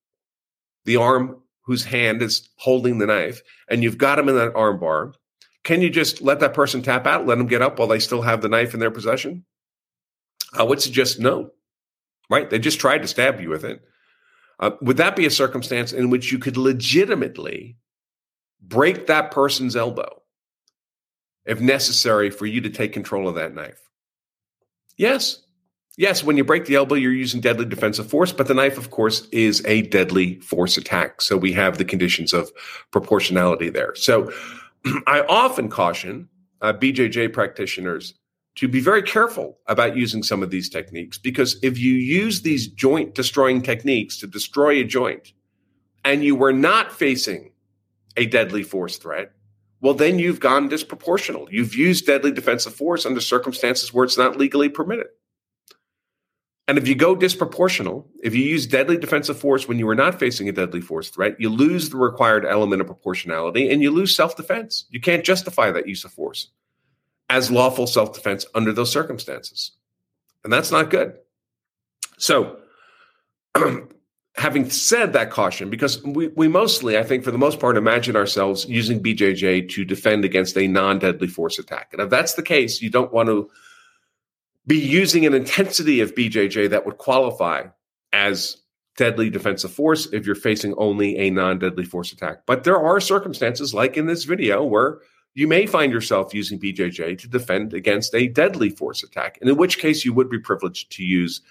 the 0.86 0.98
arm 0.98 1.42
whose 1.64 1.84
hand 1.84 2.22
is 2.22 2.50
holding 2.56 2.98
the 2.98 3.06
knife, 3.06 3.42
and 3.70 3.84
you've 3.84 3.98
got 3.98 4.18
him 4.18 4.30
in 4.30 4.36
that 4.36 4.56
arm 4.56 4.80
bar, 4.80 5.14
can 5.64 5.82
you 5.82 5.90
just 5.90 6.22
let 6.22 6.40
that 6.40 6.54
person 6.54 6.82
tap 6.82 7.06
out, 7.06 7.28
let 7.28 7.38
them 7.38 7.48
get 7.48 7.62
up 7.62 7.78
while 7.78 7.88
they 7.88 8.00
still 8.00 8.22
have 8.22 8.42
the 8.42 8.50
knife 8.50 8.74
in 8.74 8.80
their 8.80 8.92
possession? 8.92 9.46
I 10.54 10.64
would 10.64 10.82
suggest 10.82 11.20
no, 11.20 11.52
right? 12.30 12.50
They 12.50 12.60
just 12.60 12.80
tried 12.80 13.04
to 13.04 13.08
stab 13.08 13.40
you 13.40 13.50
with 13.50 13.64
it. 13.64 13.82
Uh, 14.60 14.72
would 14.82 14.98
that 14.98 15.16
be 15.16 15.26
a 15.26 15.32
circumstance 15.32 15.94
in 15.94 16.10
which 16.10 16.32
you 16.32 16.40
could 16.40 16.58
legitimately 16.58 17.78
break 18.62 19.08
that 19.08 19.32
person's 19.32 19.76
elbow 19.76 20.22
if 21.46 21.60
necessary 21.60 22.30
for 22.30 22.46
you 22.46 22.62
to 22.62 22.70
take 22.70 22.94
control 22.94 23.28
of 23.28 23.36
that 23.36 23.54
knife. 23.54 23.90
Yes. 24.98 25.42
Yes, 25.98 26.24
when 26.24 26.38
you 26.38 26.44
break 26.44 26.66
the 26.66 26.76
elbow, 26.76 26.96
you're 26.96 27.12
using 27.12 27.42
deadly 27.42 27.66
defensive 27.66 28.10
force, 28.10 28.32
but 28.32 28.48
the 28.48 28.54
knife, 28.54 28.78
of 28.78 28.92
course, 28.92 29.28
is 29.32 29.64
a 29.66 29.82
deadly 29.84 30.40
force 30.40 30.78
attack. 30.78 31.22
So 31.22 31.36
we 31.36 31.52
have 31.54 31.78
the 31.78 31.86
conditions 31.86 32.34
of 32.34 32.52
proportionality 32.92 33.70
there. 33.70 33.94
So 33.96 34.32
I 35.08 35.22
often 35.28 35.70
caution 35.70 36.30
uh, 36.62 36.74
BJJ 36.74 37.34
practitioners 37.34 38.14
to 38.56 38.68
be 38.68 38.82
very 38.82 39.02
careful 39.02 39.58
about 39.68 39.96
using 39.96 40.24
some 40.24 40.44
of 40.44 40.50
these 40.50 40.70
techniques 40.70 41.18
because 41.18 41.58
if 41.64 41.78
you 41.78 41.94
use 41.94 42.42
these 42.42 42.68
joint 42.68 43.16
destroying 43.16 43.62
techniques 43.62 44.18
to 44.18 44.28
destroy 44.28 44.80
a 44.80 44.84
joint, 44.84 45.34
and 46.04 46.24
you 46.24 46.36
were 46.36 46.54
not 46.54 46.92
facing 46.92 47.52
a 48.18 48.26
deadly 48.26 48.64
force 48.64 48.98
threat, 48.98 49.32
well, 49.82 49.94
then 49.94 50.20
you've 50.20 50.40
gone 50.40 50.70
disproportional. 50.70 51.52
You've 51.52 51.76
used 51.76 52.06
deadly 52.06 52.32
defensive 52.32 52.74
force 52.74 53.06
under 53.06 53.22
circumstances 53.22 53.94
where 53.94 54.06
it's 54.06 54.18
not 54.18 54.38
legally 54.38 54.70
permitted. 54.70 55.08
And 56.72 56.78
if 56.78 56.88
you 56.88 56.96
go 56.96 57.18
disproportional, 57.18 58.06
if 58.24 58.34
you 58.34 58.44
use 58.44 58.66
deadly 58.66 58.96
defensive 58.96 59.38
force 59.38 59.68
when 59.68 59.78
you 59.78 59.90
are 59.90 59.94
not 59.94 60.18
facing 60.18 60.48
a 60.48 60.54
deadly 60.54 60.80
force 60.80 61.10
threat, 61.10 61.36
you 61.38 61.50
lose 61.50 61.90
the 61.90 61.98
required 61.98 62.46
element 62.46 62.80
of 62.80 62.88
proportionality 62.88 63.70
and 63.70 63.82
you 63.82 63.92
lose 63.92 64.16
self 64.16 64.38
defense. 64.38 64.86
You 64.90 65.02
can't 65.02 65.26
justify 65.26 65.70
that 65.72 65.86
use 65.86 66.06
of 66.06 66.14
force 66.14 66.48
as 67.30 67.52
lawful 67.52 67.88
self 67.88 68.14
defense 68.14 68.46
under 68.56 68.72
those 68.72 68.90
circumstances. 68.90 69.72
And 70.46 70.54
that's 70.54 70.72
not 70.72 70.90
good. 70.90 71.16
So, 72.18 72.60
having 74.38 74.70
said 74.70 75.12
that 75.12 75.30
caution, 75.30 75.70
because 75.70 76.02
we, 76.04 76.30
we 76.30 76.48
mostly, 76.48 76.98
I 76.98 77.04
think, 77.04 77.26
for 77.26 77.32
the 77.32 77.38
most 77.38 77.60
part, 77.60 77.76
imagine 77.76 78.16
ourselves 78.16 78.66
using 78.70 79.04
BJJ 79.04 79.68
to 79.72 79.84
defend 79.84 80.24
against 80.24 80.58
a 80.58 80.70
non 80.70 81.00
deadly 81.00 81.28
force 81.28 81.60
attack. 81.60 81.90
And 81.92 82.02
if 82.02 82.10
that's 82.10 82.36
the 82.36 82.44
case, 82.44 82.82
you 82.82 82.90
don't 82.90 83.12
want 83.12 83.28
to 83.28 83.50
be 84.72 84.80
using 84.80 85.26
an 85.26 85.34
intensity 85.34 86.00
of 86.00 86.16
BJJ 86.16 86.70
that 86.70 86.86
would 86.86 86.98
qualify 86.98 87.64
as 88.14 88.56
deadly 88.96 89.30
defensive 89.30 89.70
force 89.70 90.08
if 90.14 90.26
you're 90.26 90.34
facing 90.34 90.74
only 90.78 91.18
a 91.18 91.30
non 91.30 91.60
deadly 91.60 91.84
force 91.84 92.14
attack. 92.14 92.46
But 92.46 92.64
there 92.64 92.80
are 92.80 93.02
circumstances, 93.02 93.74
like 93.74 93.98
in 93.98 94.06
this 94.06 94.24
video, 94.24 94.64
where 94.64 95.00
you 95.34 95.46
may 95.46 95.66
find 95.66 95.92
yourself 95.92 96.34
using 96.34 96.58
BJJ 96.58 97.18
to 97.18 97.28
defend 97.28 97.74
against 97.74 98.16
a 98.16 98.30
deadly 98.30 98.70
force 98.70 99.04
attack, 99.04 99.38
and 99.42 99.50
in 99.50 99.58
which 99.58 99.78
case 99.78 100.06
you 100.06 100.14
would 100.14 100.30
be 100.30 100.40
privileged 100.40 100.90
to 100.94 101.04
use 101.04 101.42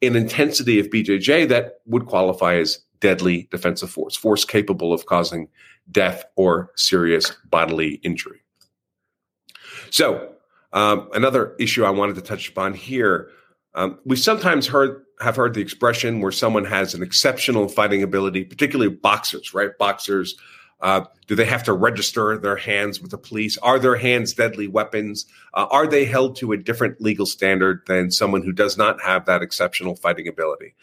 an 0.00 0.14
intensity 0.14 0.78
of 0.78 0.86
BJJ 0.86 1.48
that 1.48 1.80
would 1.86 2.06
qualify 2.06 2.58
as 2.58 2.78
deadly 3.00 3.48
defensive 3.50 3.90
force, 3.90 4.14
force 4.14 4.44
capable 4.44 4.92
of 4.92 5.06
causing 5.06 5.48
death 5.90 6.24
or 6.36 6.70
serious 6.76 7.32
bodily 7.50 7.94
injury. 8.04 8.38
So, 9.90 10.32
um, 10.72 11.08
another 11.14 11.54
issue 11.58 11.84
I 11.84 11.90
wanted 11.90 12.16
to 12.16 12.22
touch 12.22 12.48
upon 12.48 12.74
here 12.74 13.30
um, 13.74 13.98
we 14.04 14.16
sometimes 14.16 14.66
heard 14.66 15.04
have 15.20 15.36
heard 15.36 15.54
the 15.54 15.60
expression 15.60 16.20
where 16.20 16.32
someone 16.32 16.64
has 16.64 16.94
an 16.94 17.02
exceptional 17.02 17.68
fighting 17.68 18.02
ability, 18.02 18.44
particularly 18.44 18.94
boxers, 18.94 19.52
right? 19.52 19.76
Boxers 19.78 20.36
uh, 20.80 21.04
do 21.26 21.34
they 21.34 21.44
have 21.44 21.64
to 21.64 21.72
register 21.72 22.38
their 22.38 22.56
hands 22.56 23.00
with 23.00 23.10
the 23.10 23.18
police? 23.18 23.58
Are 23.58 23.78
their 23.78 23.96
hands 23.96 24.32
deadly 24.32 24.68
weapons? 24.68 25.26
Uh, 25.54 25.66
are 25.70 25.86
they 25.86 26.04
held 26.04 26.36
to 26.36 26.52
a 26.52 26.56
different 26.56 27.00
legal 27.00 27.26
standard 27.26 27.82
than 27.86 28.10
someone 28.10 28.42
who 28.42 28.52
does 28.52 28.78
not 28.78 29.00
have 29.02 29.26
that 29.26 29.42
exceptional 29.42 29.96
fighting 29.96 30.28
ability? 30.28 30.74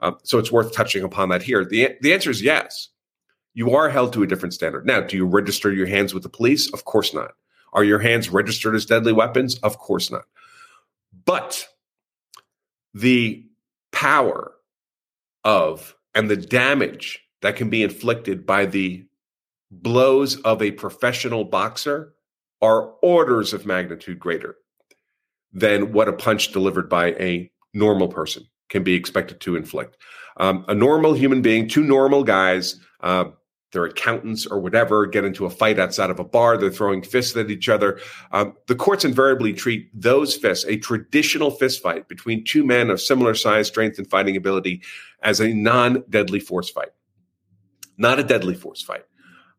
Uh, 0.00 0.12
so 0.22 0.38
it's 0.38 0.50
worth 0.50 0.74
touching 0.74 1.04
upon 1.04 1.28
that 1.28 1.42
here. 1.42 1.64
The, 1.64 1.96
the 2.00 2.14
answer 2.14 2.30
is 2.30 2.42
yes. 2.42 2.88
You 3.54 3.72
are 3.72 3.90
held 3.90 4.14
to 4.14 4.22
a 4.22 4.26
different 4.26 4.54
standard. 4.54 4.86
Now, 4.86 5.02
do 5.02 5.18
you 5.18 5.26
register 5.26 5.70
your 5.70 5.86
hands 5.86 6.14
with 6.14 6.22
the 6.22 6.30
police? 6.30 6.72
Of 6.72 6.86
course 6.86 7.12
not. 7.12 7.32
Are 7.72 7.84
your 7.84 7.98
hands 7.98 8.28
registered 8.28 8.74
as 8.74 8.86
deadly 8.86 9.12
weapons? 9.12 9.58
Of 9.60 9.78
course 9.78 10.10
not. 10.10 10.24
But 11.24 11.66
the 12.94 13.46
power 13.92 14.52
of 15.44 15.94
and 16.14 16.30
the 16.30 16.36
damage 16.36 17.20
that 17.40 17.56
can 17.56 17.70
be 17.70 17.82
inflicted 17.82 18.46
by 18.46 18.66
the 18.66 19.06
blows 19.70 20.36
of 20.40 20.62
a 20.62 20.70
professional 20.72 21.44
boxer 21.44 22.14
are 22.60 22.92
orders 23.02 23.52
of 23.52 23.66
magnitude 23.66 24.18
greater 24.18 24.56
than 25.52 25.92
what 25.92 26.08
a 26.08 26.12
punch 26.12 26.52
delivered 26.52 26.88
by 26.88 27.12
a 27.12 27.50
normal 27.74 28.08
person 28.08 28.46
can 28.68 28.82
be 28.82 28.94
expected 28.94 29.40
to 29.40 29.56
inflict. 29.56 29.96
Um, 30.38 30.64
a 30.68 30.74
normal 30.74 31.12
human 31.14 31.42
being, 31.42 31.68
two 31.68 31.84
normal 31.84 32.24
guys, 32.24 32.80
uh, 33.00 33.26
they're 33.72 33.84
accountants 33.84 34.46
or 34.46 34.60
whatever, 34.60 35.06
get 35.06 35.24
into 35.24 35.46
a 35.46 35.50
fight 35.50 35.78
outside 35.78 36.10
of 36.10 36.20
a 36.20 36.24
bar. 36.24 36.56
They're 36.56 36.70
throwing 36.70 37.02
fists 37.02 37.36
at 37.36 37.50
each 37.50 37.68
other. 37.68 37.98
Um, 38.30 38.54
the 38.66 38.74
courts 38.74 39.04
invariably 39.04 39.54
treat 39.54 39.88
those 39.98 40.36
fists, 40.36 40.66
a 40.66 40.76
traditional 40.76 41.50
fist 41.50 41.82
fight 41.82 42.06
between 42.06 42.44
two 42.44 42.64
men 42.64 42.90
of 42.90 43.00
similar 43.00 43.34
size, 43.34 43.66
strength, 43.68 43.98
and 43.98 44.08
fighting 44.08 44.36
ability, 44.36 44.82
as 45.22 45.40
a 45.40 45.52
non 45.54 46.04
deadly 46.10 46.40
force 46.40 46.68
fight, 46.70 46.90
not 47.96 48.18
a 48.18 48.24
deadly 48.24 48.54
force 48.54 48.82
fight. 48.82 49.04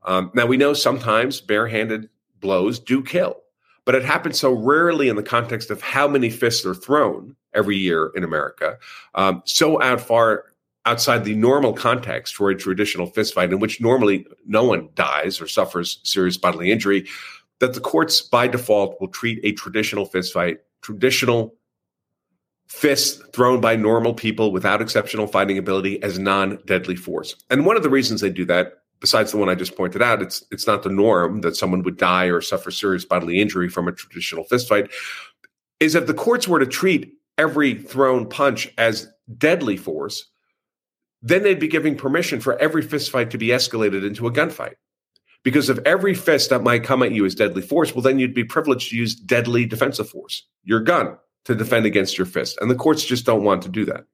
Um, 0.03 0.32
now, 0.34 0.46
we 0.46 0.58
know 0.58 0.74
sometimes 0.74 1.41
barehanded 1.41 2.10
blows 2.39 2.77
do 2.77 3.01
kill, 3.01 3.38
but 3.86 3.96
it 3.96 4.03
happens 4.03 4.39
so 4.39 4.51
rarely 4.51 5.10
in 5.10 5.15
the 5.15 5.24
context 5.24 5.72
of 5.72 5.82
how 5.82 6.08
many 6.08 6.29
fists 6.29 6.65
are 6.65 6.75
thrown 6.75 7.36
every 7.53 7.77
year 7.77 8.12
in 8.15 8.24
America, 8.24 8.77
um, 9.15 9.41
so 9.46 9.82
out 9.82 10.01
far 10.01 10.46
outside 10.85 11.23
the 11.23 11.35
normal 11.35 11.73
context 11.73 12.35
for 12.35 12.49
a 12.49 12.55
traditional 12.55 13.09
fistfight 13.09 13.51
in 13.51 13.59
which 13.59 13.79
normally 13.79 14.25
no 14.45 14.63
one 14.63 14.89
dies 14.95 15.39
or 15.39 15.47
suffers 15.47 15.99
serious 16.03 16.37
bodily 16.37 16.71
injury, 16.71 17.07
that 17.59 17.73
the 17.73 17.79
courts 17.79 18.21
by 18.21 18.47
default 18.47 18.99
will 18.99 19.07
treat 19.07 19.39
a 19.43 19.53
traditional 19.53 20.05
fistfight, 20.05 20.57
traditional 20.81 21.55
fists 22.67 23.21
thrown 23.33 23.61
by 23.61 23.75
normal 23.75 24.13
people 24.13 24.51
without 24.51 24.81
exceptional 24.81 25.27
fighting 25.27 25.57
ability 25.57 26.01
as 26.03 26.19
non-deadly 26.19 26.95
force. 26.95 27.35
And 27.49 27.65
one 27.65 27.77
of 27.77 27.83
the 27.83 27.89
reasons 27.89 28.21
they 28.21 28.29
do 28.29 28.45
that 28.45 28.83
besides 29.03 29.31
the 29.31 29.37
one 29.37 29.49
I 29.49 29.55
just 29.55 29.75
pointed 29.75 30.01
out, 30.01 30.21
it's 30.21 30.45
it's 30.49 30.65
not 30.65 30.81
the 30.81 30.89
norm 30.89 31.41
that 31.41 31.57
someone 31.57 31.83
would 31.83 31.97
die 31.97 32.27
or 32.27 32.39
suffer 32.39 32.71
serious 32.71 33.03
bodily 33.03 33.41
injury 33.41 33.67
from 33.67 33.89
a 33.89 33.91
traditional 33.91 34.45
fistfight. 34.45 34.91
Is 35.81 35.93
if 35.93 36.07
the 36.07 36.13
courts 36.13 36.47
were 36.47 36.59
to 36.59 36.65
treat 36.65 37.13
every 37.37 37.75
thrown 37.75 38.29
punch 38.29 38.73
as 38.77 39.09
deadly 39.37 39.75
force, 39.75 40.29
then 41.24 41.42
they'd 41.42 41.60
be 41.60 41.68
giving 41.68 41.96
permission 41.96 42.42
for 42.42 42.60
every 42.60 42.84
fistfight 42.84 43.30
to 43.32 43.38
be 43.38 43.48
escalated 43.48 44.06
into 44.06 44.27
a 44.27 44.32
gunfight. 44.32 44.75
Because 45.44 45.70
if 45.70 45.80
every 45.80 46.13
fist 46.13 46.50
that 46.50 46.63
might 46.63 46.84
come 46.84 47.01
at 47.01 47.12
you 47.12 47.25
is 47.25 47.34
deadly 47.34 47.62
force, 47.62 47.96
well, 47.96 48.01
then 48.01 48.20
you'd 48.20 48.34
be 48.34 48.44
privileged 48.44 48.89
to 48.89 48.98
use 48.98 49.15
deadly 49.15 49.65
defensive 49.65 50.10
force, 50.10 50.46
your 50.63 50.82
gun, 50.82 51.18
to 51.46 51.56
defend 51.56 51.86
against 51.86 52.18
your 52.18 52.27
fist. 52.27 52.58
And 52.62 52.70
the 52.70 52.75
courts 52.75 53.03
just 53.03 53.25
don't 53.25 53.44
want 53.44 53.63
to 53.63 53.70
do 53.70 53.86
that. 53.86 54.06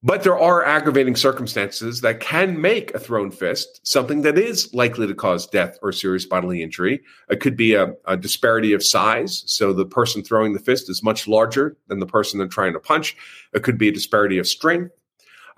But 0.00 0.22
there 0.22 0.38
are 0.38 0.64
aggravating 0.64 1.16
circumstances 1.16 2.02
that 2.02 2.20
can 2.20 2.60
make 2.60 2.94
a 2.94 3.00
thrown 3.00 3.32
fist 3.32 3.80
something 3.82 4.22
that 4.22 4.38
is 4.38 4.72
likely 4.72 5.08
to 5.08 5.14
cause 5.14 5.48
death 5.48 5.76
or 5.82 5.90
serious 5.90 6.24
bodily 6.24 6.62
injury. 6.62 7.00
It 7.28 7.40
could 7.40 7.56
be 7.56 7.74
a, 7.74 7.94
a, 8.06 8.16
disparity 8.16 8.72
of 8.72 8.84
size. 8.84 9.42
So 9.46 9.72
the 9.72 9.84
person 9.84 10.22
throwing 10.22 10.52
the 10.52 10.60
fist 10.60 10.88
is 10.88 11.02
much 11.02 11.26
larger 11.26 11.76
than 11.88 11.98
the 11.98 12.06
person 12.06 12.38
they're 12.38 12.46
trying 12.46 12.74
to 12.74 12.80
punch. 12.80 13.16
It 13.52 13.64
could 13.64 13.76
be 13.76 13.88
a 13.88 13.92
disparity 13.92 14.38
of 14.38 14.46
strength. 14.46 14.92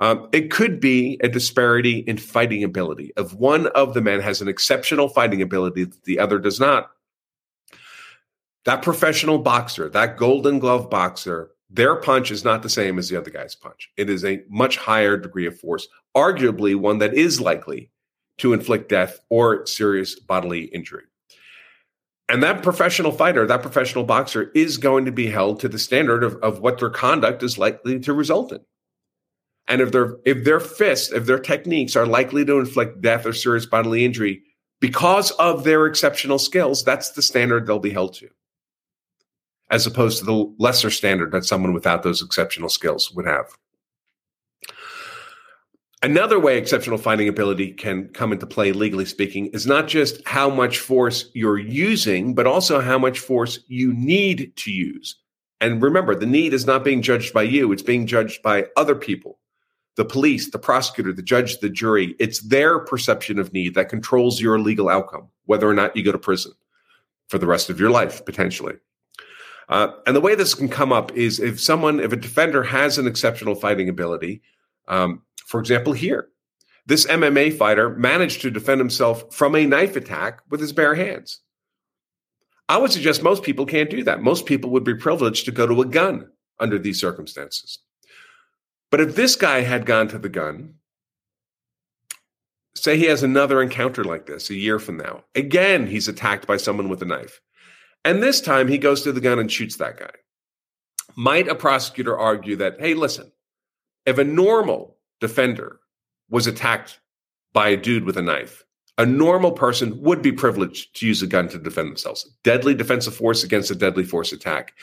Um, 0.00 0.28
it 0.32 0.50
could 0.50 0.80
be 0.80 1.20
a 1.22 1.28
disparity 1.28 1.98
in 1.98 2.16
fighting 2.16 2.64
ability. 2.64 3.12
If 3.18 3.34
one 3.34 3.66
of 3.68 3.92
the 3.92 4.00
men 4.00 4.20
has 4.20 4.40
an 4.40 4.48
exceptional 4.48 5.08
fighting 5.08 5.42
ability 5.42 5.84
that 5.84 6.04
the 6.04 6.18
other 6.18 6.38
does 6.38 6.58
not, 6.58 6.90
that 8.64 8.82
professional 8.82 9.38
boxer, 9.38 9.90
that 9.90 10.16
golden 10.16 10.58
glove 10.58 10.88
boxer, 10.88 11.50
their 11.68 11.96
punch 11.96 12.30
is 12.30 12.44
not 12.44 12.62
the 12.62 12.68
same 12.68 12.98
as 12.98 13.08
the 13.08 13.16
other 13.16 13.30
guy's 13.30 13.54
punch. 13.54 13.90
It 13.96 14.10
is 14.10 14.24
a 14.24 14.42
much 14.48 14.76
higher 14.76 15.16
degree 15.16 15.46
of 15.46 15.58
force, 15.58 15.86
arguably 16.16 16.74
one 16.74 16.98
that 16.98 17.14
is 17.14 17.40
likely 17.40 17.90
to 18.38 18.54
inflict 18.54 18.88
death 18.88 19.20
or 19.28 19.66
serious 19.66 20.18
bodily 20.18 20.64
injury. 20.64 21.04
And 22.28 22.42
that 22.42 22.62
professional 22.62 23.12
fighter, 23.12 23.46
that 23.46 23.62
professional 23.62 24.04
boxer, 24.04 24.50
is 24.54 24.78
going 24.78 25.04
to 25.04 25.12
be 25.12 25.26
held 25.26 25.60
to 25.60 25.68
the 25.68 25.78
standard 25.78 26.24
of, 26.24 26.36
of 26.36 26.60
what 26.60 26.78
their 26.78 26.90
conduct 26.90 27.42
is 27.42 27.58
likely 27.58 28.00
to 28.00 28.12
result 28.12 28.52
in. 28.52 28.60
And 29.68 29.80
if 29.80 29.92
their 29.92 30.16
if 30.24 30.44
their 30.44 30.60
fists, 30.60 31.12
if 31.12 31.26
their 31.26 31.38
techniques 31.38 31.96
are 31.96 32.06
likely 32.06 32.44
to 32.44 32.58
inflict 32.58 33.00
death 33.00 33.24
or 33.26 33.32
serious 33.32 33.66
bodily 33.66 34.04
injury 34.04 34.42
because 34.80 35.30
of 35.32 35.64
their 35.64 35.86
exceptional 35.86 36.38
skills, 36.38 36.84
that's 36.84 37.10
the 37.10 37.22
standard 37.22 37.66
they'll 37.66 37.78
be 37.78 37.90
held 37.90 38.14
to 38.14 38.28
as 39.70 39.86
opposed 39.86 40.18
to 40.18 40.24
the 40.24 40.54
lesser 40.58 40.90
standard 40.90 41.32
that 41.32 41.44
someone 41.44 41.72
without 41.72 42.02
those 42.02 42.22
exceptional 42.22 42.68
skills 42.68 43.12
would 43.12 43.26
have. 43.26 43.46
Another 46.02 46.40
way 46.40 46.56
exceptional 46.56 46.98
fighting 46.98 47.28
ability 47.28 47.72
can 47.72 48.08
come 48.08 48.32
into 48.32 48.46
play, 48.46 48.72
legally 48.72 49.04
speaking, 49.04 49.46
is 49.48 49.66
not 49.66 49.86
just 49.86 50.26
how 50.26 50.48
much 50.48 50.78
force 50.78 51.30
you're 51.34 51.58
using, 51.58 52.34
but 52.34 52.46
also 52.46 52.80
how 52.80 52.98
much 52.98 53.18
force 53.18 53.60
you 53.68 53.92
need 53.92 54.52
to 54.56 54.72
use. 54.72 55.16
And 55.60 55.82
remember, 55.82 56.14
the 56.14 56.26
need 56.26 56.54
is 56.54 56.64
not 56.64 56.84
being 56.84 57.02
judged 57.02 57.34
by 57.34 57.42
you, 57.42 57.70
it's 57.70 57.82
being 57.82 58.06
judged 58.06 58.42
by 58.42 58.66
other 58.78 58.94
people 58.94 59.38
the 60.00 60.04
police, 60.06 60.50
the 60.50 60.58
prosecutor, 60.58 61.12
the 61.12 61.20
judge, 61.20 61.58
the 61.58 61.68
jury. 61.68 62.16
It's 62.18 62.40
their 62.40 62.78
perception 62.78 63.38
of 63.38 63.52
need 63.52 63.74
that 63.74 63.90
controls 63.90 64.40
your 64.40 64.58
legal 64.58 64.88
outcome, 64.88 65.28
whether 65.44 65.68
or 65.68 65.74
not 65.74 65.94
you 65.94 66.02
go 66.02 66.10
to 66.10 66.18
prison 66.18 66.52
for 67.28 67.36
the 67.36 67.46
rest 67.46 67.68
of 67.68 67.78
your 67.78 67.90
life, 67.90 68.24
potentially. 68.24 68.76
Uh, 69.68 69.88
and 70.06 70.16
the 70.16 70.20
way 70.22 70.34
this 70.34 70.54
can 70.54 70.70
come 70.70 70.90
up 70.90 71.14
is 71.14 71.38
if 71.38 71.60
someone, 71.60 72.00
if 72.00 72.12
a 72.12 72.16
defender 72.16 72.62
has 72.62 72.96
an 72.96 73.06
exceptional 73.06 73.54
fighting 73.54 73.90
ability, 73.90 74.40
um, 74.88 75.20
for 75.44 75.60
example, 75.60 75.92
here, 75.92 76.28
this 76.86 77.04
MMA 77.04 77.54
fighter 77.58 77.90
managed 77.90 78.40
to 78.40 78.50
defend 78.50 78.80
himself 78.80 79.30
from 79.34 79.54
a 79.54 79.66
knife 79.66 79.96
attack 79.96 80.40
with 80.48 80.60
his 80.60 80.72
bare 80.72 80.94
hands. 80.94 81.40
I 82.70 82.78
would 82.78 82.90
suggest 82.90 83.22
most 83.22 83.42
people 83.42 83.66
can't 83.66 83.90
do 83.90 84.02
that. 84.04 84.22
Most 84.22 84.46
people 84.46 84.70
would 84.70 84.84
be 84.84 84.94
privileged 84.94 85.44
to 85.44 85.52
go 85.52 85.66
to 85.66 85.82
a 85.82 85.84
gun 85.84 86.26
under 86.58 86.78
these 86.78 86.98
circumstances. 86.98 87.80
But 88.90 89.00
if 89.00 89.14
this 89.14 89.36
guy 89.36 89.60
had 89.60 89.86
gone 89.86 90.08
to 90.08 90.18
the 90.18 90.28
gun 90.28 90.74
say 92.74 92.96
he 92.96 93.04
has 93.04 93.22
another 93.22 93.62
encounter 93.62 94.04
like 94.04 94.26
this 94.26 94.50
a 94.50 94.54
year 94.54 94.78
from 94.78 94.96
now. 94.96 95.24
Again, 95.34 95.86
he's 95.86 96.08
attacked 96.08 96.46
by 96.46 96.56
someone 96.56 96.88
with 96.88 97.02
a 97.02 97.06
knife. 97.06 97.40
And 98.04 98.22
this 98.22 98.40
time 98.40 98.68
he 98.68 98.78
goes 98.78 99.02
to 99.02 99.12
the 99.12 99.20
gun 99.20 99.38
and 99.38 99.50
shoots 99.50 99.76
that 99.76 99.98
guy. 99.98 100.10
Might 101.16 101.48
a 101.48 101.54
prosecutor 101.54 102.18
argue 102.18 102.56
that, 102.56 102.80
hey, 102.80 102.94
listen, 102.94 103.30
if 104.06 104.18
a 104.18 104.24
normal 104.24 104.96
defender 105.20 105.80
was 106.30 106.46
attacked 106.46 107.00
by 107.52 107.68
a 107.68 107.76
dude 107.76 108.04
with 108.04 108.16
a 108.16 108.22
knife, 108.22 108.64
a 108.96 109.04
normal 109.04 109.52
person 109.52 110.00
would 110.02 110.22
be 110.22 110.32
privileged 110.32 110.96
to 110.96 111.06
use 111.06 111.22
a 111.22 111.26
gun 111.26 111.48
to 111.48 111.58
defend 111.58 111.88
themselves. 111.88 112.30
Deadly 112.44 112.74
defensive 112.74 113.14
force 113.14 113.42
against 113.42 113.70
a 113.70 113.74
deadly 113.74 114.04
force 114.04 114.32
attack. 114.32 114.74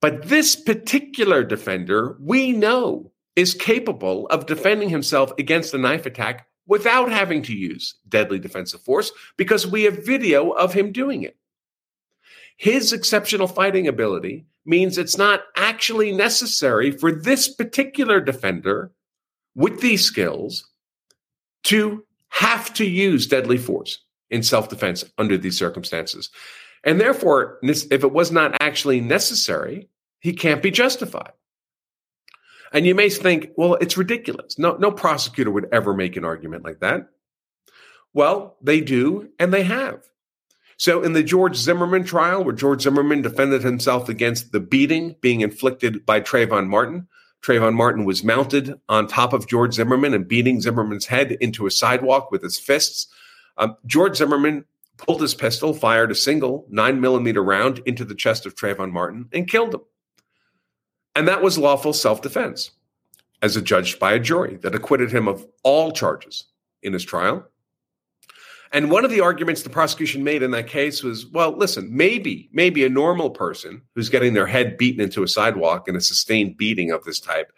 But 0.00 0.28
this 0.28 0.56
particular 0.56 1.44
defender, 1.44 2.16
we 2.20 2.52
know, 2.52 3.12
is 3.36 3.54
capable 3.54 4.26
of 4.28 4.46
defending 4.46 4.88
himself 4.88 5.30
against 5.38 5.74
a 5.74 5.78
knife 5.78 6.06
attack 6.06 6.48
without 6.66 7.10
having 7.10 7.42
to 7.42 7.54
use 7.54 7.94
deadly 8.08 8.38
defensive 8.38 8.80
force 8.80 9.12
because 9.36 9.66
we 9.66 9.84
have 9.84 10.04
video 10.04 10.50
of 10.50 10.72
him 10.72 10.90
doing 10.90 11.22
it. 11.22 11.36
His 12.56 12.92
exceptional 12.92 13.46
fighting 13.46 13.86
ability 13.86 14.46
means 14.64 14.98
it's 14.98 15.18
not 15.18 15.42
actually 15.56 16.12
necessary 16.12 16.90
for 16.90 17.12
this 17.12 17.48
particular 17.48 18.20
defender 18.20 18.92
with 19.54 19.80
these 19.80 20.04
skills 20.04 20.66
to 21.64 22.04
have 22.30 22.72
to 22.74 22.84
use 22.84 23.26
deadly 23.26 23.58
force 23.58 24.00
in 24.30 24.42
self 24.42 24.68
defense 24.68 25.04
under 25.18 25.36
these 25.36 25.58
circumstances. 25.58 26.30
And 26.84 27.00
therefore, 27.00 27.58
if 27.62 27.90
it 27.90 28.12
was 28.12 28.30
not 28.30 28.56
actually 28.60 29.00
necessary, 29.00 29.88
he 30.20 30.32
can't 30.32 30.62
be 30.62 30.70
justified. 30.70 31.32
And 32.72 32.86
you 32.86 32.94
may 32.94 33.08
think, 33.08 33.50
well, 33.56 33.74
it's 33.74 33.96
ridiculous. 33.96 34.58
No, 34.58 34.76
no 34.76 34.90
prosecutor 34.90 35.50
would 35.50 35.68
ever 35.72 35.94
make 35.94 36.16
an 36.16 36.24
argument 36.24 36.64
like 36.64 36.80
that. 36.80 37.08
Well, 38.12 38.56
they 38.62 38.80
do, 38.80 39.30
and 39.38 39.52
they 39.52 39.64
have. 39.64 40.02
So, 40.78 41.02
in 41.02 41.14
the 41.14 41.22
George 41.22 41.56
Zimmerman 41.56 42.04
trial, 42.04 42.44
where 42.44 42.54
George 42.54 42.82
Zimmerman 42.82 43.22
defended 43.22 43.62
himself 43.62 44.08
against 44.08 44.52
the 44.52 44.60
beating 44.60 45.16
being 45.20 45.40
inflicted 45.40 46.04
by 46.04 46.20
Trayvon 46.20 46.66
Martin, 46.68 47.08
Trayvon 47.42 47.74
Martin 47.74 48.04
was 48.04 48.24
mounted 48.24 48.74
on 48.88 49.06
top 49.06 49.32
of 49.32 49.46
George 49.46 49.74
Zimmerman 49.74 50.14
and 50.14 50.26
beating 50.26 50.60
Zimmerman's 50.60 51.06
head 51.06 51.32
into 51.40 51.66
a 51.66 51.70
sidewalk 51.70 52.30
with 52.30 52.42
his 52.42 52.58
fists. 52.58 53.06
Um, 53.56 53.76
George 53.86 54.16
Zimmerman 54.16 54.64
pulled 54.96 55.22
his 55.22 55.34
pistol, 55.34 55.72
fired 55.72 56.10
a 56.10 56.14
single 56.14 56.66
nine 56.68 57.00
millimeter 57.00 57.42
round 57.42 57.80
into 57.86 58.04
the 58.04 58.14
chest 58.14 58.46
of 58.46 58.54
Trayvon 58.54 58.92
Martin, 58.92 59.28
and 59.32 59.48
killed 59.48 59.74
him. 59.74 59.82
And 61.16 61.26
that 61.28 61.42
was 61.42 61.56
lawful 61.56 61.94
self 61.94 62.20
defense, 62.20 62.72
as 63.40 63.56
adjudged 63.56 63.98
by 63.98 64.12
a 64.12 64.20
jury 64.20 64.58
that 64.58 64.74
acquitted 64.74 65.10
him 65.10 65.26
of 65.26 65.46
all 65.62 65.90
charges 65.90 66.44
in 66.82 66.92
his 66.92 67.04
trial. 67.04 67.46
And 68.70 68.90
one 68.90 69.02
of 69.02 69.10
the 69.10 69.22
arguments 69.22 69.62
the 69.62 69.70
prosecution 69.70 70.22
made 70.22 70.42
in 70.42 70.50
that 70.50 70.66
case 70.66 71.02
was 71.02 71.24
well, 71.26 71.56
listen, 71.56 71.88
maybe, 71.90 72.50
maybe 72.52 72.84
a 72.84 72.90
normal 72.90 73.30
person 73.30 73.80
who's 73.94 74.10
getting 74.10 74.34
their 74.34 74.46
head 74.46 74.76
beaten 74.76 75.00
into 75.00 75.22
a 75.22 75.28
sidewalk 75.28 75.88
in 75.88 75.96
a 75.96 76.02
sustained 76.02 76.58
beating 76.58 76.90
of 76.90 77.02
this 77.04 77.18
type, 77.18 77.50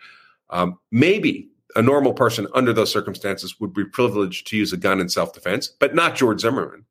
um, 0.51 0.79
maybe 0.93 1.49
a 1.75 1.83
normal 1.83 2.13
person 2.13 2.47
under 2.55 2.73
those 2.73 2.93
circumstances 2.93 3.59
would 3.59 3.75
be 3.75 3.85
privileged 3.85 4.47
to 4.47 4.57
use 4.57 4.73
a 4.73 4.77
gun 4.77 5.01
in 5.01 5.09
self 5.09 5.33
defense, 5.33 5.67
but 5.67 5.97
not 5.97 6.15
George 6.15 6.43
Zimmerman. 6.43 6.85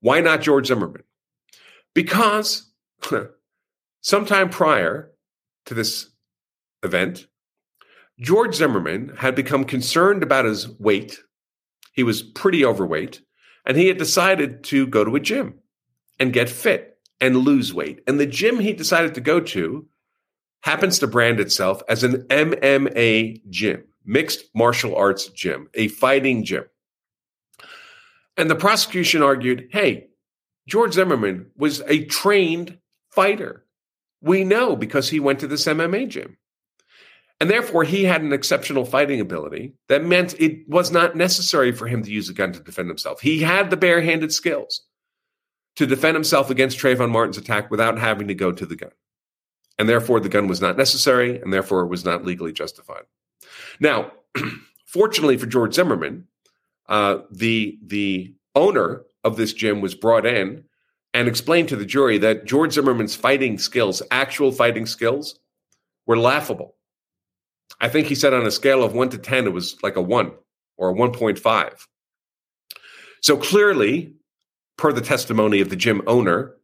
Why 0.00 0.18
not 0.18 0.40
George 0.40 0.66
Zimmerman? 0.66 1.04
Because 1.94 2.72
sometime 4.00 4.48
prior, 4.48 5.12
to 5.66 5.74
this 5.74 6.10
event, 6.82 7.26
George 8.18 8.54
Zimmerman 8.54 9.12
had 9.16 9.34
become 9.34 9.64
concerned 9.64 10.22
about 10.22 10.46
his 10.46 10.68
weight. 10.78 11.18
He 11.92 12.02
was 12.02 12.22
pretty 12.22 12.64
overweight, 12.64 13.20
and 13.66 13.76
he 13.76 13.88
had 13.88 13.98
decided 13.98 14.64
to 14.64 14.86
go 14.86 15.04
to 15.04 15.16
a 15.16 15.20
gym 15.20 15.58
and 16.18 16.32
get 16.32 16.48
fit 16.48 16.98
and 17.20 17.36
lose 17.36 17.74
weight. 17.74 18.00
And 18.06 18.18
the 18.18 18.26
gym 18.26 18.58
he 18.58 18.72
decided 18.72 19.14
to 19.14 19.20
go 19.20 19.40
to 19.40 19.86
happens 20.62 20.98
to 20.98 21.06
brand 21.06 21.40
itself 21.40 21.82
as 21.88 22.02
an 22.02 22.22
MMA 22.28 23.40
gym, 23.50 23.84
mixed 24.04 24.44
martial 24.54 24.96
arts 24.96 25.28
gym, 25.28 25.68
a 25.74 25.88
fighting 25.88 26.44
gym. 26.44 26.64
And 28.36 28.50
the 28.50 28.56
prosecution 28.56 29.22
argued 29.22 29.68
hey, 29.72 30.08
George 30.66 30.94
Zimmerman 30.94 31.50
was 31.56 31.82
a 31.86 32.04
trained 32.06 32.78
fighter. 33.10 33.65
We 34.26 34.42
know 34.42 34.74
because 34.74 35.08
he 35.08 35.20
went 35.20 35.38
to 35.40 35.46
this 35.46 35.66
MMA 35.66 36.08
gym. 36.08 36.36
And 37.38 37.48
therefore, 37.48 37.84
he 37.84 38.04
had 38.04 38.22
an 38.22 38.32
exceptional 38.32 38.84
fighting 38.84 39.20
ability 39.20 39.74
that 39.88 40.04
meant 40.04 40.40
it 40.40 40.68
was 40.68 40.90
not 40.90 41.14
necessary 41.14 41.70
for 41.70 41.86
him 41.86 42.02
to 42.02 42.10
use 42.10 42.28
a 42.28 42.34
gun 42.34 42.52
to 42.52 42.60
defend 42.60 42.88
himself. 42.88 43.20
He 43.20 43.40
had 43.40 43.70
the 43.70 43.76
barehanded 43.76 44.32
skills 44.32 44.82
to 45.76 45.86
defend 45.86 46.16
himself 46.16 46.50
against 46.50 46.78
Trayvon 46.78 47.10
Martin's 47.10 47.38
attack 47.38 47.70
without 47.70 47.98
having 47.98 48.26
to 48.28 48.34
go 48.34 48.50
to 48.50 48.66
the 48.66 48.74
gun. 48.74 48.90
And 49.78 49.88
therefore, 49.88 50.18
the 50.18 50.28
gun 50.28 50.48
was 50.48 50.60
not 50.60 50.76
necessary, 50.76 51.40
and 51.40 51.52
therefore, 51.52 51.82
it 51.82 51.88
was 51.88 52.04
not 52.04 52.24
legally 52.24 52.52
justified. 52.52 53.04
Now, 53.78 54.10
fortunately 54.86 55.36
for 55.36 55.46
George 55.46 55.74
Zimmerman, 55.74 56.26
uh, 56.88 57.18
the, 57.30 57.78
the 57.82 58.34
owner 58.56 59.02
of 59.22 59.36
this 59.36 59.52
gym 59.52 59.80
was 59.80 59.94
brought 59.94 60.26
in 60.26 60.64
and 61.16 61.28
explained 61.28 61.66
to 61.66 61.76
the 61.76 61.86
jury 61.86 62.18
that 62.18 62.44
George 62.44 62.74
Zimmerman's 62.74 63.14
fighting 63.14 63.56
skills, 63.56 64.02
actual 64.10 64.52
fighting 64.52 64.84
skills, 64.84 65.40
were 66.04 66.18
laughable. 66.18 66.76
I 67.80 67.88
think 67.88 68.06
he 68.06 68.14
said 68.14 68.34
on 68.34 68.44
a 68.44 68.50
scale 68.50 68.84
of 68.84 68.92
one 68.92 69.08
to 69.08 69.16
10, 69.16 69.46
it 69.46 69.52
was 69.54 69.82
like 69.82 69.96
a 69.96 70.02
one 70.02 70.32
or 70.76 70.90
a 70.90 70.94
1.5. 70.94 71.72
So 73.22 73.38
clearly, 73.38 74.12
per 74.76 74.92
the 74.92 75.00
testimony 75.00 75.62
of 75.62 75.70
the 75.70 75.76
gym 75.76 76.02
owner 76.06 76.54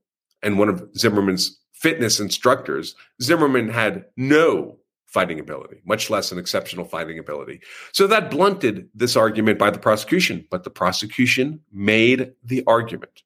and 0.43 0.59
one 0.59 0.69
of 0.69 0.87
Zimmerman's 0.99 1.59
fitness 1.73 2.21
instructors, 2.21 2.95
Zimmerman 3.23 3.71
had 3.71 4.05
no 4.19 4.77
fighting 5.07 5.41
ability, 5.41 5.79
much 5.87 6.11
less 6.11 6.31
an 6.31 6.39
exceptional 6.39 6.85
fighting 6.85 7.19
ability. 7.19 7.63
So 7.93 8.07
that 8.07 8.31
blunted 8.31 8.91
this 8.95 9.17
argument 9.17 9.59
by 9.59 9.71
the 9.71 9.79
prosecution, 9.79 10.47
but 10.51 10.65
the 10.65 10.71
prosecution 10.71 11.61
made 11.73 12.33
the 12.45 12.63
argument. 12.67 13.23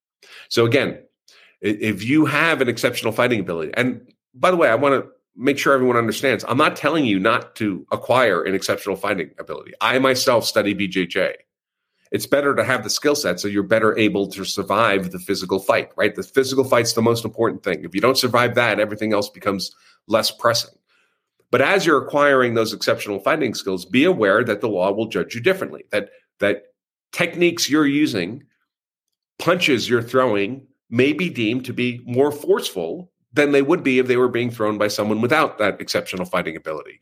So 0.48 0.64
again, 0.64 1.00
if 1.60 2.04
you 2.04 2.26
have 2.26 2.60
an 2.60 2.68
exceptional 2.68 3.12
fighting 3.12 3.40
ability, 3.40 3.72
and 3.74 4.00
by 4.34 4.50
the 4.50 4.56
way, 4.56 4.68
I 4.68 4.74
want 4.74 4.94
to 4.94 5.10
make 5.36 5.58
sure 5.58 5.74
everyone 5.74 5.96
understands, 5.96 6.44
I'm 6.48 6.58
not 6.58 6.76
telling 6.76 7.04
you 7.04 7.18
not 7.18 7.56
to 7.56 7.86
acquire 7.92 8.42
an 8.42 8.54
exceptional 8.54 8.96
fighting 8.96 9.30
ability. 9.38 9.72
I 9.80 9.98
myself 9.98 10.44
study 10.44 10.74
BJJ. 10.74 11.34
It's 12.12 12.26
better 12.26 12.54
to 12.54 12.64
have 12.64 12.84
the 12.84 12.90
skill 12.90 13.16
set 13.16 13.40
so 13.40 13.48
you're 13.48 13.62
better 13.62 13.96
able 13.98 14.28
to 14.28 14.44
survive 14.44 15.10
the 15.10 15.18
physical 15.18 15.58
fight, 15.58 15.90
right? 15.96 16.14
The 16.14 16.22
physical 16.22 16.64
fight's 16.64 16.92
the 16.92 17.02
most 17.02 17.24
important 17.24 17.64
thing. 17.64 17.84
If 17.84 17.94
you 17.94 18.00
don't 18.00 18.16
survive 18.16 18.54
that, 18.54 18.78
everything 18.78 19.12
else 19.12 19.28
becomes 19.28 19.74
less 20.06 20.30
pressing. 20.30 20.74
But 21.50 21.62
as 21.62 21.84
you're 21.84 22.02
acquiring 22.02 22.54
those 22.54 22.72
exceptional 22.72 23.18
fighting 23.20 23.54
skills, 23.54 23.84
be 23.84 24.04
aware 24.04 24.44
that 24.44 24.60
the 24.60 24.68
law 24.68 24.92
will 24.92 25.06
judge 25.06 25.34
you 25.34 25.40
differently. 25.40 25.84
That 25.90 26.10
that 26.38 26.64
techniques 27.12 27.70
you're 27.70 27.86
using, 27.86 28.44
punches 29.38 29.88
you're 29.88 30.02
throwing, 30.02 30.66
may 30.90 31.12
be 31.12 31.28
deemed 31.28 31.64
to 31.64 31.72
be 31.72 32.00
more 32.04 32.30
forceful 32.30 33.10
than 33.32 33.52
they 33.52 33.62
would 33.62 33.82
be 33.82 33.98
if 33.98 34.06
they 34.06 34.16
were 34.16 34.28
being 34.28 34.50
thrown 34.50 34.78
by 34.78 34.88
someone 34.88 35.20
without 35.20 35.58
that 35.58 35.80
exceptional 35.80 36.24
fighting 36.24 36.56
ability. 36.56 37.00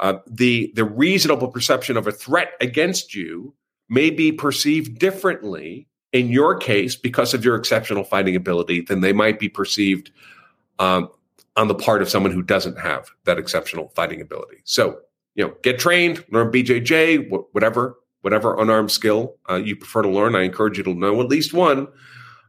Uh, 0.00 0.14
the 0.26 0.72
the 0.76 0.84
reasonable 0.84 1.48
perception 1.48 1.96
of 1.96 2.06
a 2.06 2.12
threat 2.12 2.52
against 2.60 3.14
you 3.14 3.54
may 3.88 4.10
be 4.10 4.30
perceived 4.30 4.98
differently 4.98 5.88
in 6.12 6.28
your 6.28 6.56
case 6.56 6.94
because 6.94 7.34
of 7.34 7.44
your 7.44 7.56
exceptional 7.56 8.04
fighting 8.04 8.36
ability 8.36 8.80
than 8.82 9.00
they 9.00 9.12
might 9.12 9.38
be 9.38 9.48
perceived 9.48 10.10
um, 10.78 11.08
on 11.56 11.68
the 11.68 11.74
part 11.74 12.00
of 12.00 12.08
someone 12.08 12.32
who 12.32 12.42
doesn't 12.42 12.78
have 12.78 13.10
that 13.24 13.38
exceptional 13.38 13.88
fighting 13.94 14.20
ability. 14.20 14.58
So 14.64 15.00
you 15.34 15.46
know, 15.46 15.54
get 15.62 15.78
trained, 15.78 16.24
learn 16.30 16.50
BJJ, 16.50 17.30
whatever 17.52 17.98
whatever 18.22 18.60
unarmed 18.60 18.90
skill 18.90 19.36
uh, 19.48 19.56
you 19.56 19.76
prefer 19.76 20.02
to 20.02 20.08
learn. 20.08 20.34
I 20.34 20.42
encourage 20.42 20.78
you 20.78 20.84
to 20.84 20.94
know 20.94 21.20
at 21.20 21.28
least 21.28 21.54
one. 21.54 21.86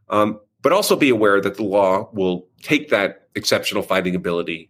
Um, 0.09 0.39
but 0.61 0.71
also 0.71 0.95
be 0.95 1.09
aware 1.09 1.39
that 1.41 1.55
the 1.55 1.63
law 1.63 2.09
will 2.13 2.47
take 2.61 2.89
that 2.89 3.27
exceptional 3.35 3.83
fighting 3.83 4.15
ability 4.15 4.69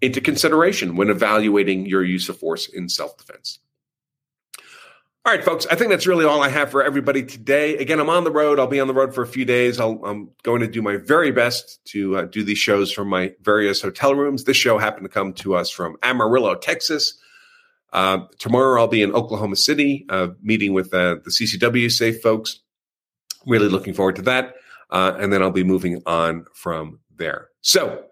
into 0.00 0.20
consideration 0.20 0.96
when 0.96 1.10
evaluating 1.10 1.86
your 1.86 2.02
use 2.02 2.28
of 2.28 2.38
force 2.38 2.68
in 2.68 2.88
self 2.88 3.16
defense. 3.16 3.58
All 5.26 5.34
right, 5.34 5.44
folks, 5.44 5.66
I 5.66 5.74
think 5.74 5.90
that's 5.90 6.06
really 6.06 6.24
all 6.24 6.42
I 6.42 6.48
have 6.48 6.70
for 6.70 6.82
everybody 6.82 7.22
today. 7.22 7.76
Again, 7.76 8.00
I'm 8.00 8.08
on 8.08 8.24
the 8.24 8.30
road. 8.30 8.58
I'll 8.58 8.66
be 8.66 8.80
on 8.80 8.88
the 8.88 8.94
road 8.94 9.14
for 9.14 9.20
a 9.20 9.26
few 9.26 9.44
days. 9.44 9.78
i 9.78 9.86
am 9.86 10.30
going 10.42 10.62
to 10.62 10.66
do 10.66 10.80
my 10.80 10.96
very 10.96 11.30
best 11.30 11.78
to 11.88 12.16
uh, 12.16 12.22
do 12.22 12.42
these 12.42 12.56
shows 12.56 12.90
from 12.90 13.08
my 13.08 13.34
various 13.42 13.82
hotel 13.82 14.14
rooms. 14.14 14.44
This 14.44 14.56
show 14.56 14.78
happened 14.78 15.04
to 15.04 15.10
come 15.10 15.34
to 15.34 15.54
us 15.54 15.68
from 15.70 15.98
Amarillo, 16.02 16.54
Texas. 16.54 17.18
Uh, 17.92 18.20
tomorrow, 18.38 18.80
I'll 18.80 18.88
be 18.88 19.02
in 19.02 19.12
Oklahoma 19.12 19.56
City 19.56 20.06
uh, 20.08 20.28
meeting 20.42 20.72
with 20.72 20.94
uh, 20.94 21.16
the 21.22 21.30
CCW 21.30 21.92
Safe 21.92 22.22
folks. 22.22 22.60
Really 23.46 23.68
looking 23.68 23.92
forward 23.92 24.16
to 24.16 24.22
that 24.22 24.54
uh, 24.90 25.16
and 25.18 25.32
then 25.32 25.42
I'll 25.42 25.50
be 25.50 25.64
moving 25.64 26.02
on 26.06 26.44
from 26.54 27.00
there. 27.16 27.48
So 27.62 28.04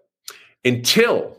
until 0.64 1.36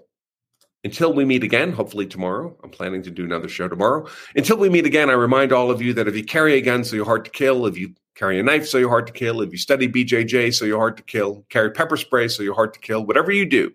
Until 0.85 1.11
we 1.11 1.25
meet 1.25 1.43
again, 1.43 1.73
hopefully 1.73 2.07
tomorrow, 2.07 2.55
I'm 2.63 2.69
planning 2.69 3.03
to 3.03 3.11
do 3.11 3.25
another 3.25 3.49
show 3.49 3.67
tomorrow. 3.67 4.07
Until 4.35 4.55
we 4.55 4.69
meet 4.69 4.85
again, 4.85 5.09
I 5.09 5.13
remind 5.13 5.51
all 5.51 5.69
of 5.69 5.81
you 5.81 5.93
that 5.93 6.07
if 6.07 6.15
you 6.15 6.23
carry 6.23 6.53
a 6.53 6.61
gun 6.61 6.85
so 6.85 6.95
you're 6.95 7.03
hard 7.03 7.25
to 7.25 7.31
kill, 7.31 7.65
if 7.65 7.77
you 7.77 7.93
carry 8.15 8.39
a 8.39 8.43
knife 8.43 8.65
so 8.65 8.77
you're 8.77 8.89
hard 8.89 9.05
to 9.07 9.13
kill, 9.13 9.41
if 9.41 9.51
you 9.51 9.57
study 9.57 9.89
BJJ 9.89 10.53
so 10.53 10.63
you're 10.63 10.79
hard 10.79 10.95
to 10.95 11.03
kill, 11.03 11.45
carry 11.49 11.69
pepper 11.71 11.97
spray 11.97 12.29
so 12.29 12.43
you're 12.43 12.55
hard 12.55 12.73
to 12.73 12.79
kill, 12.79 13.05
whatever 13.05 13.29
you 13.31 13.45
do, 13.45 13.73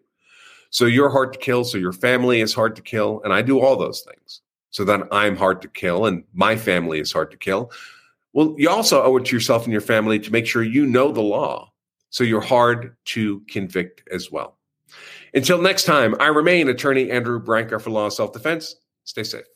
so 0.70 0.87
you're 0.87 1.11
hard 1.11 1.35
to 1.35 1.38
kill, 1.38 1.62
so 1.64 1.77
your 1.77 1.92
family 1.92 2.40
is 2.40 2.55
hard 2.55 2.74
to 2.77 2.83
kill, 2.83 3.20
and 3.22 3.35
I 3.35 3.42
do 3.42 3.61
all 3.61 3.77
those 3.77 4.00
things 4.00 4.40
so 4.70 4.83
that 4.85 5.03
I'm 5.12 5.37
hard 5.37 5.61
to 5.62 5.68
kill 5.68 6.07
and 6.07 6.24
my 6.33 6.57
family 6.57 7.00
is 7.00 7.12
hard 7.12 7.31
to 7.33 7.37
kill. 7.37 7.70
Well, 8.34 8.54
you 8.58 8.68
also 8.68 9.02
owe 9.02 9.16
it 9.16 9.24
to 9.26 9.36
yourself 9.36 9.64
and 9.64 9.72
your 9.72 9.80
family 9.80 10.18
to 10.18 10.32
make 10.32 10.46
sure 10.46 10.62
you 10.62 10.86
know 10.86 11.12
the 11.12 11.22
law 11.22 11.70
so 12.10 12.22
you're 12.22 12.40
hard 12.40 12.96
to 13.06 13.40
convict 13.48 14.02
as 14.12 14.30
well. 14.30 14.58
Until 15.32 15.60
next 15.60 15.84
time, 15.84 16.14
I 16.20 16.26
remain 16.26 16.68
attorney 16.68 17.10
Andrew 17.10 17.40
Branca 17.40 17.78
for 17.78 17.90
Law 17.90 18.04
and 18.04 18.12
Self 18.12 18.32
Defense. 18.32 18.76
Stay 19.04 19.22
safe. 19.22 19.53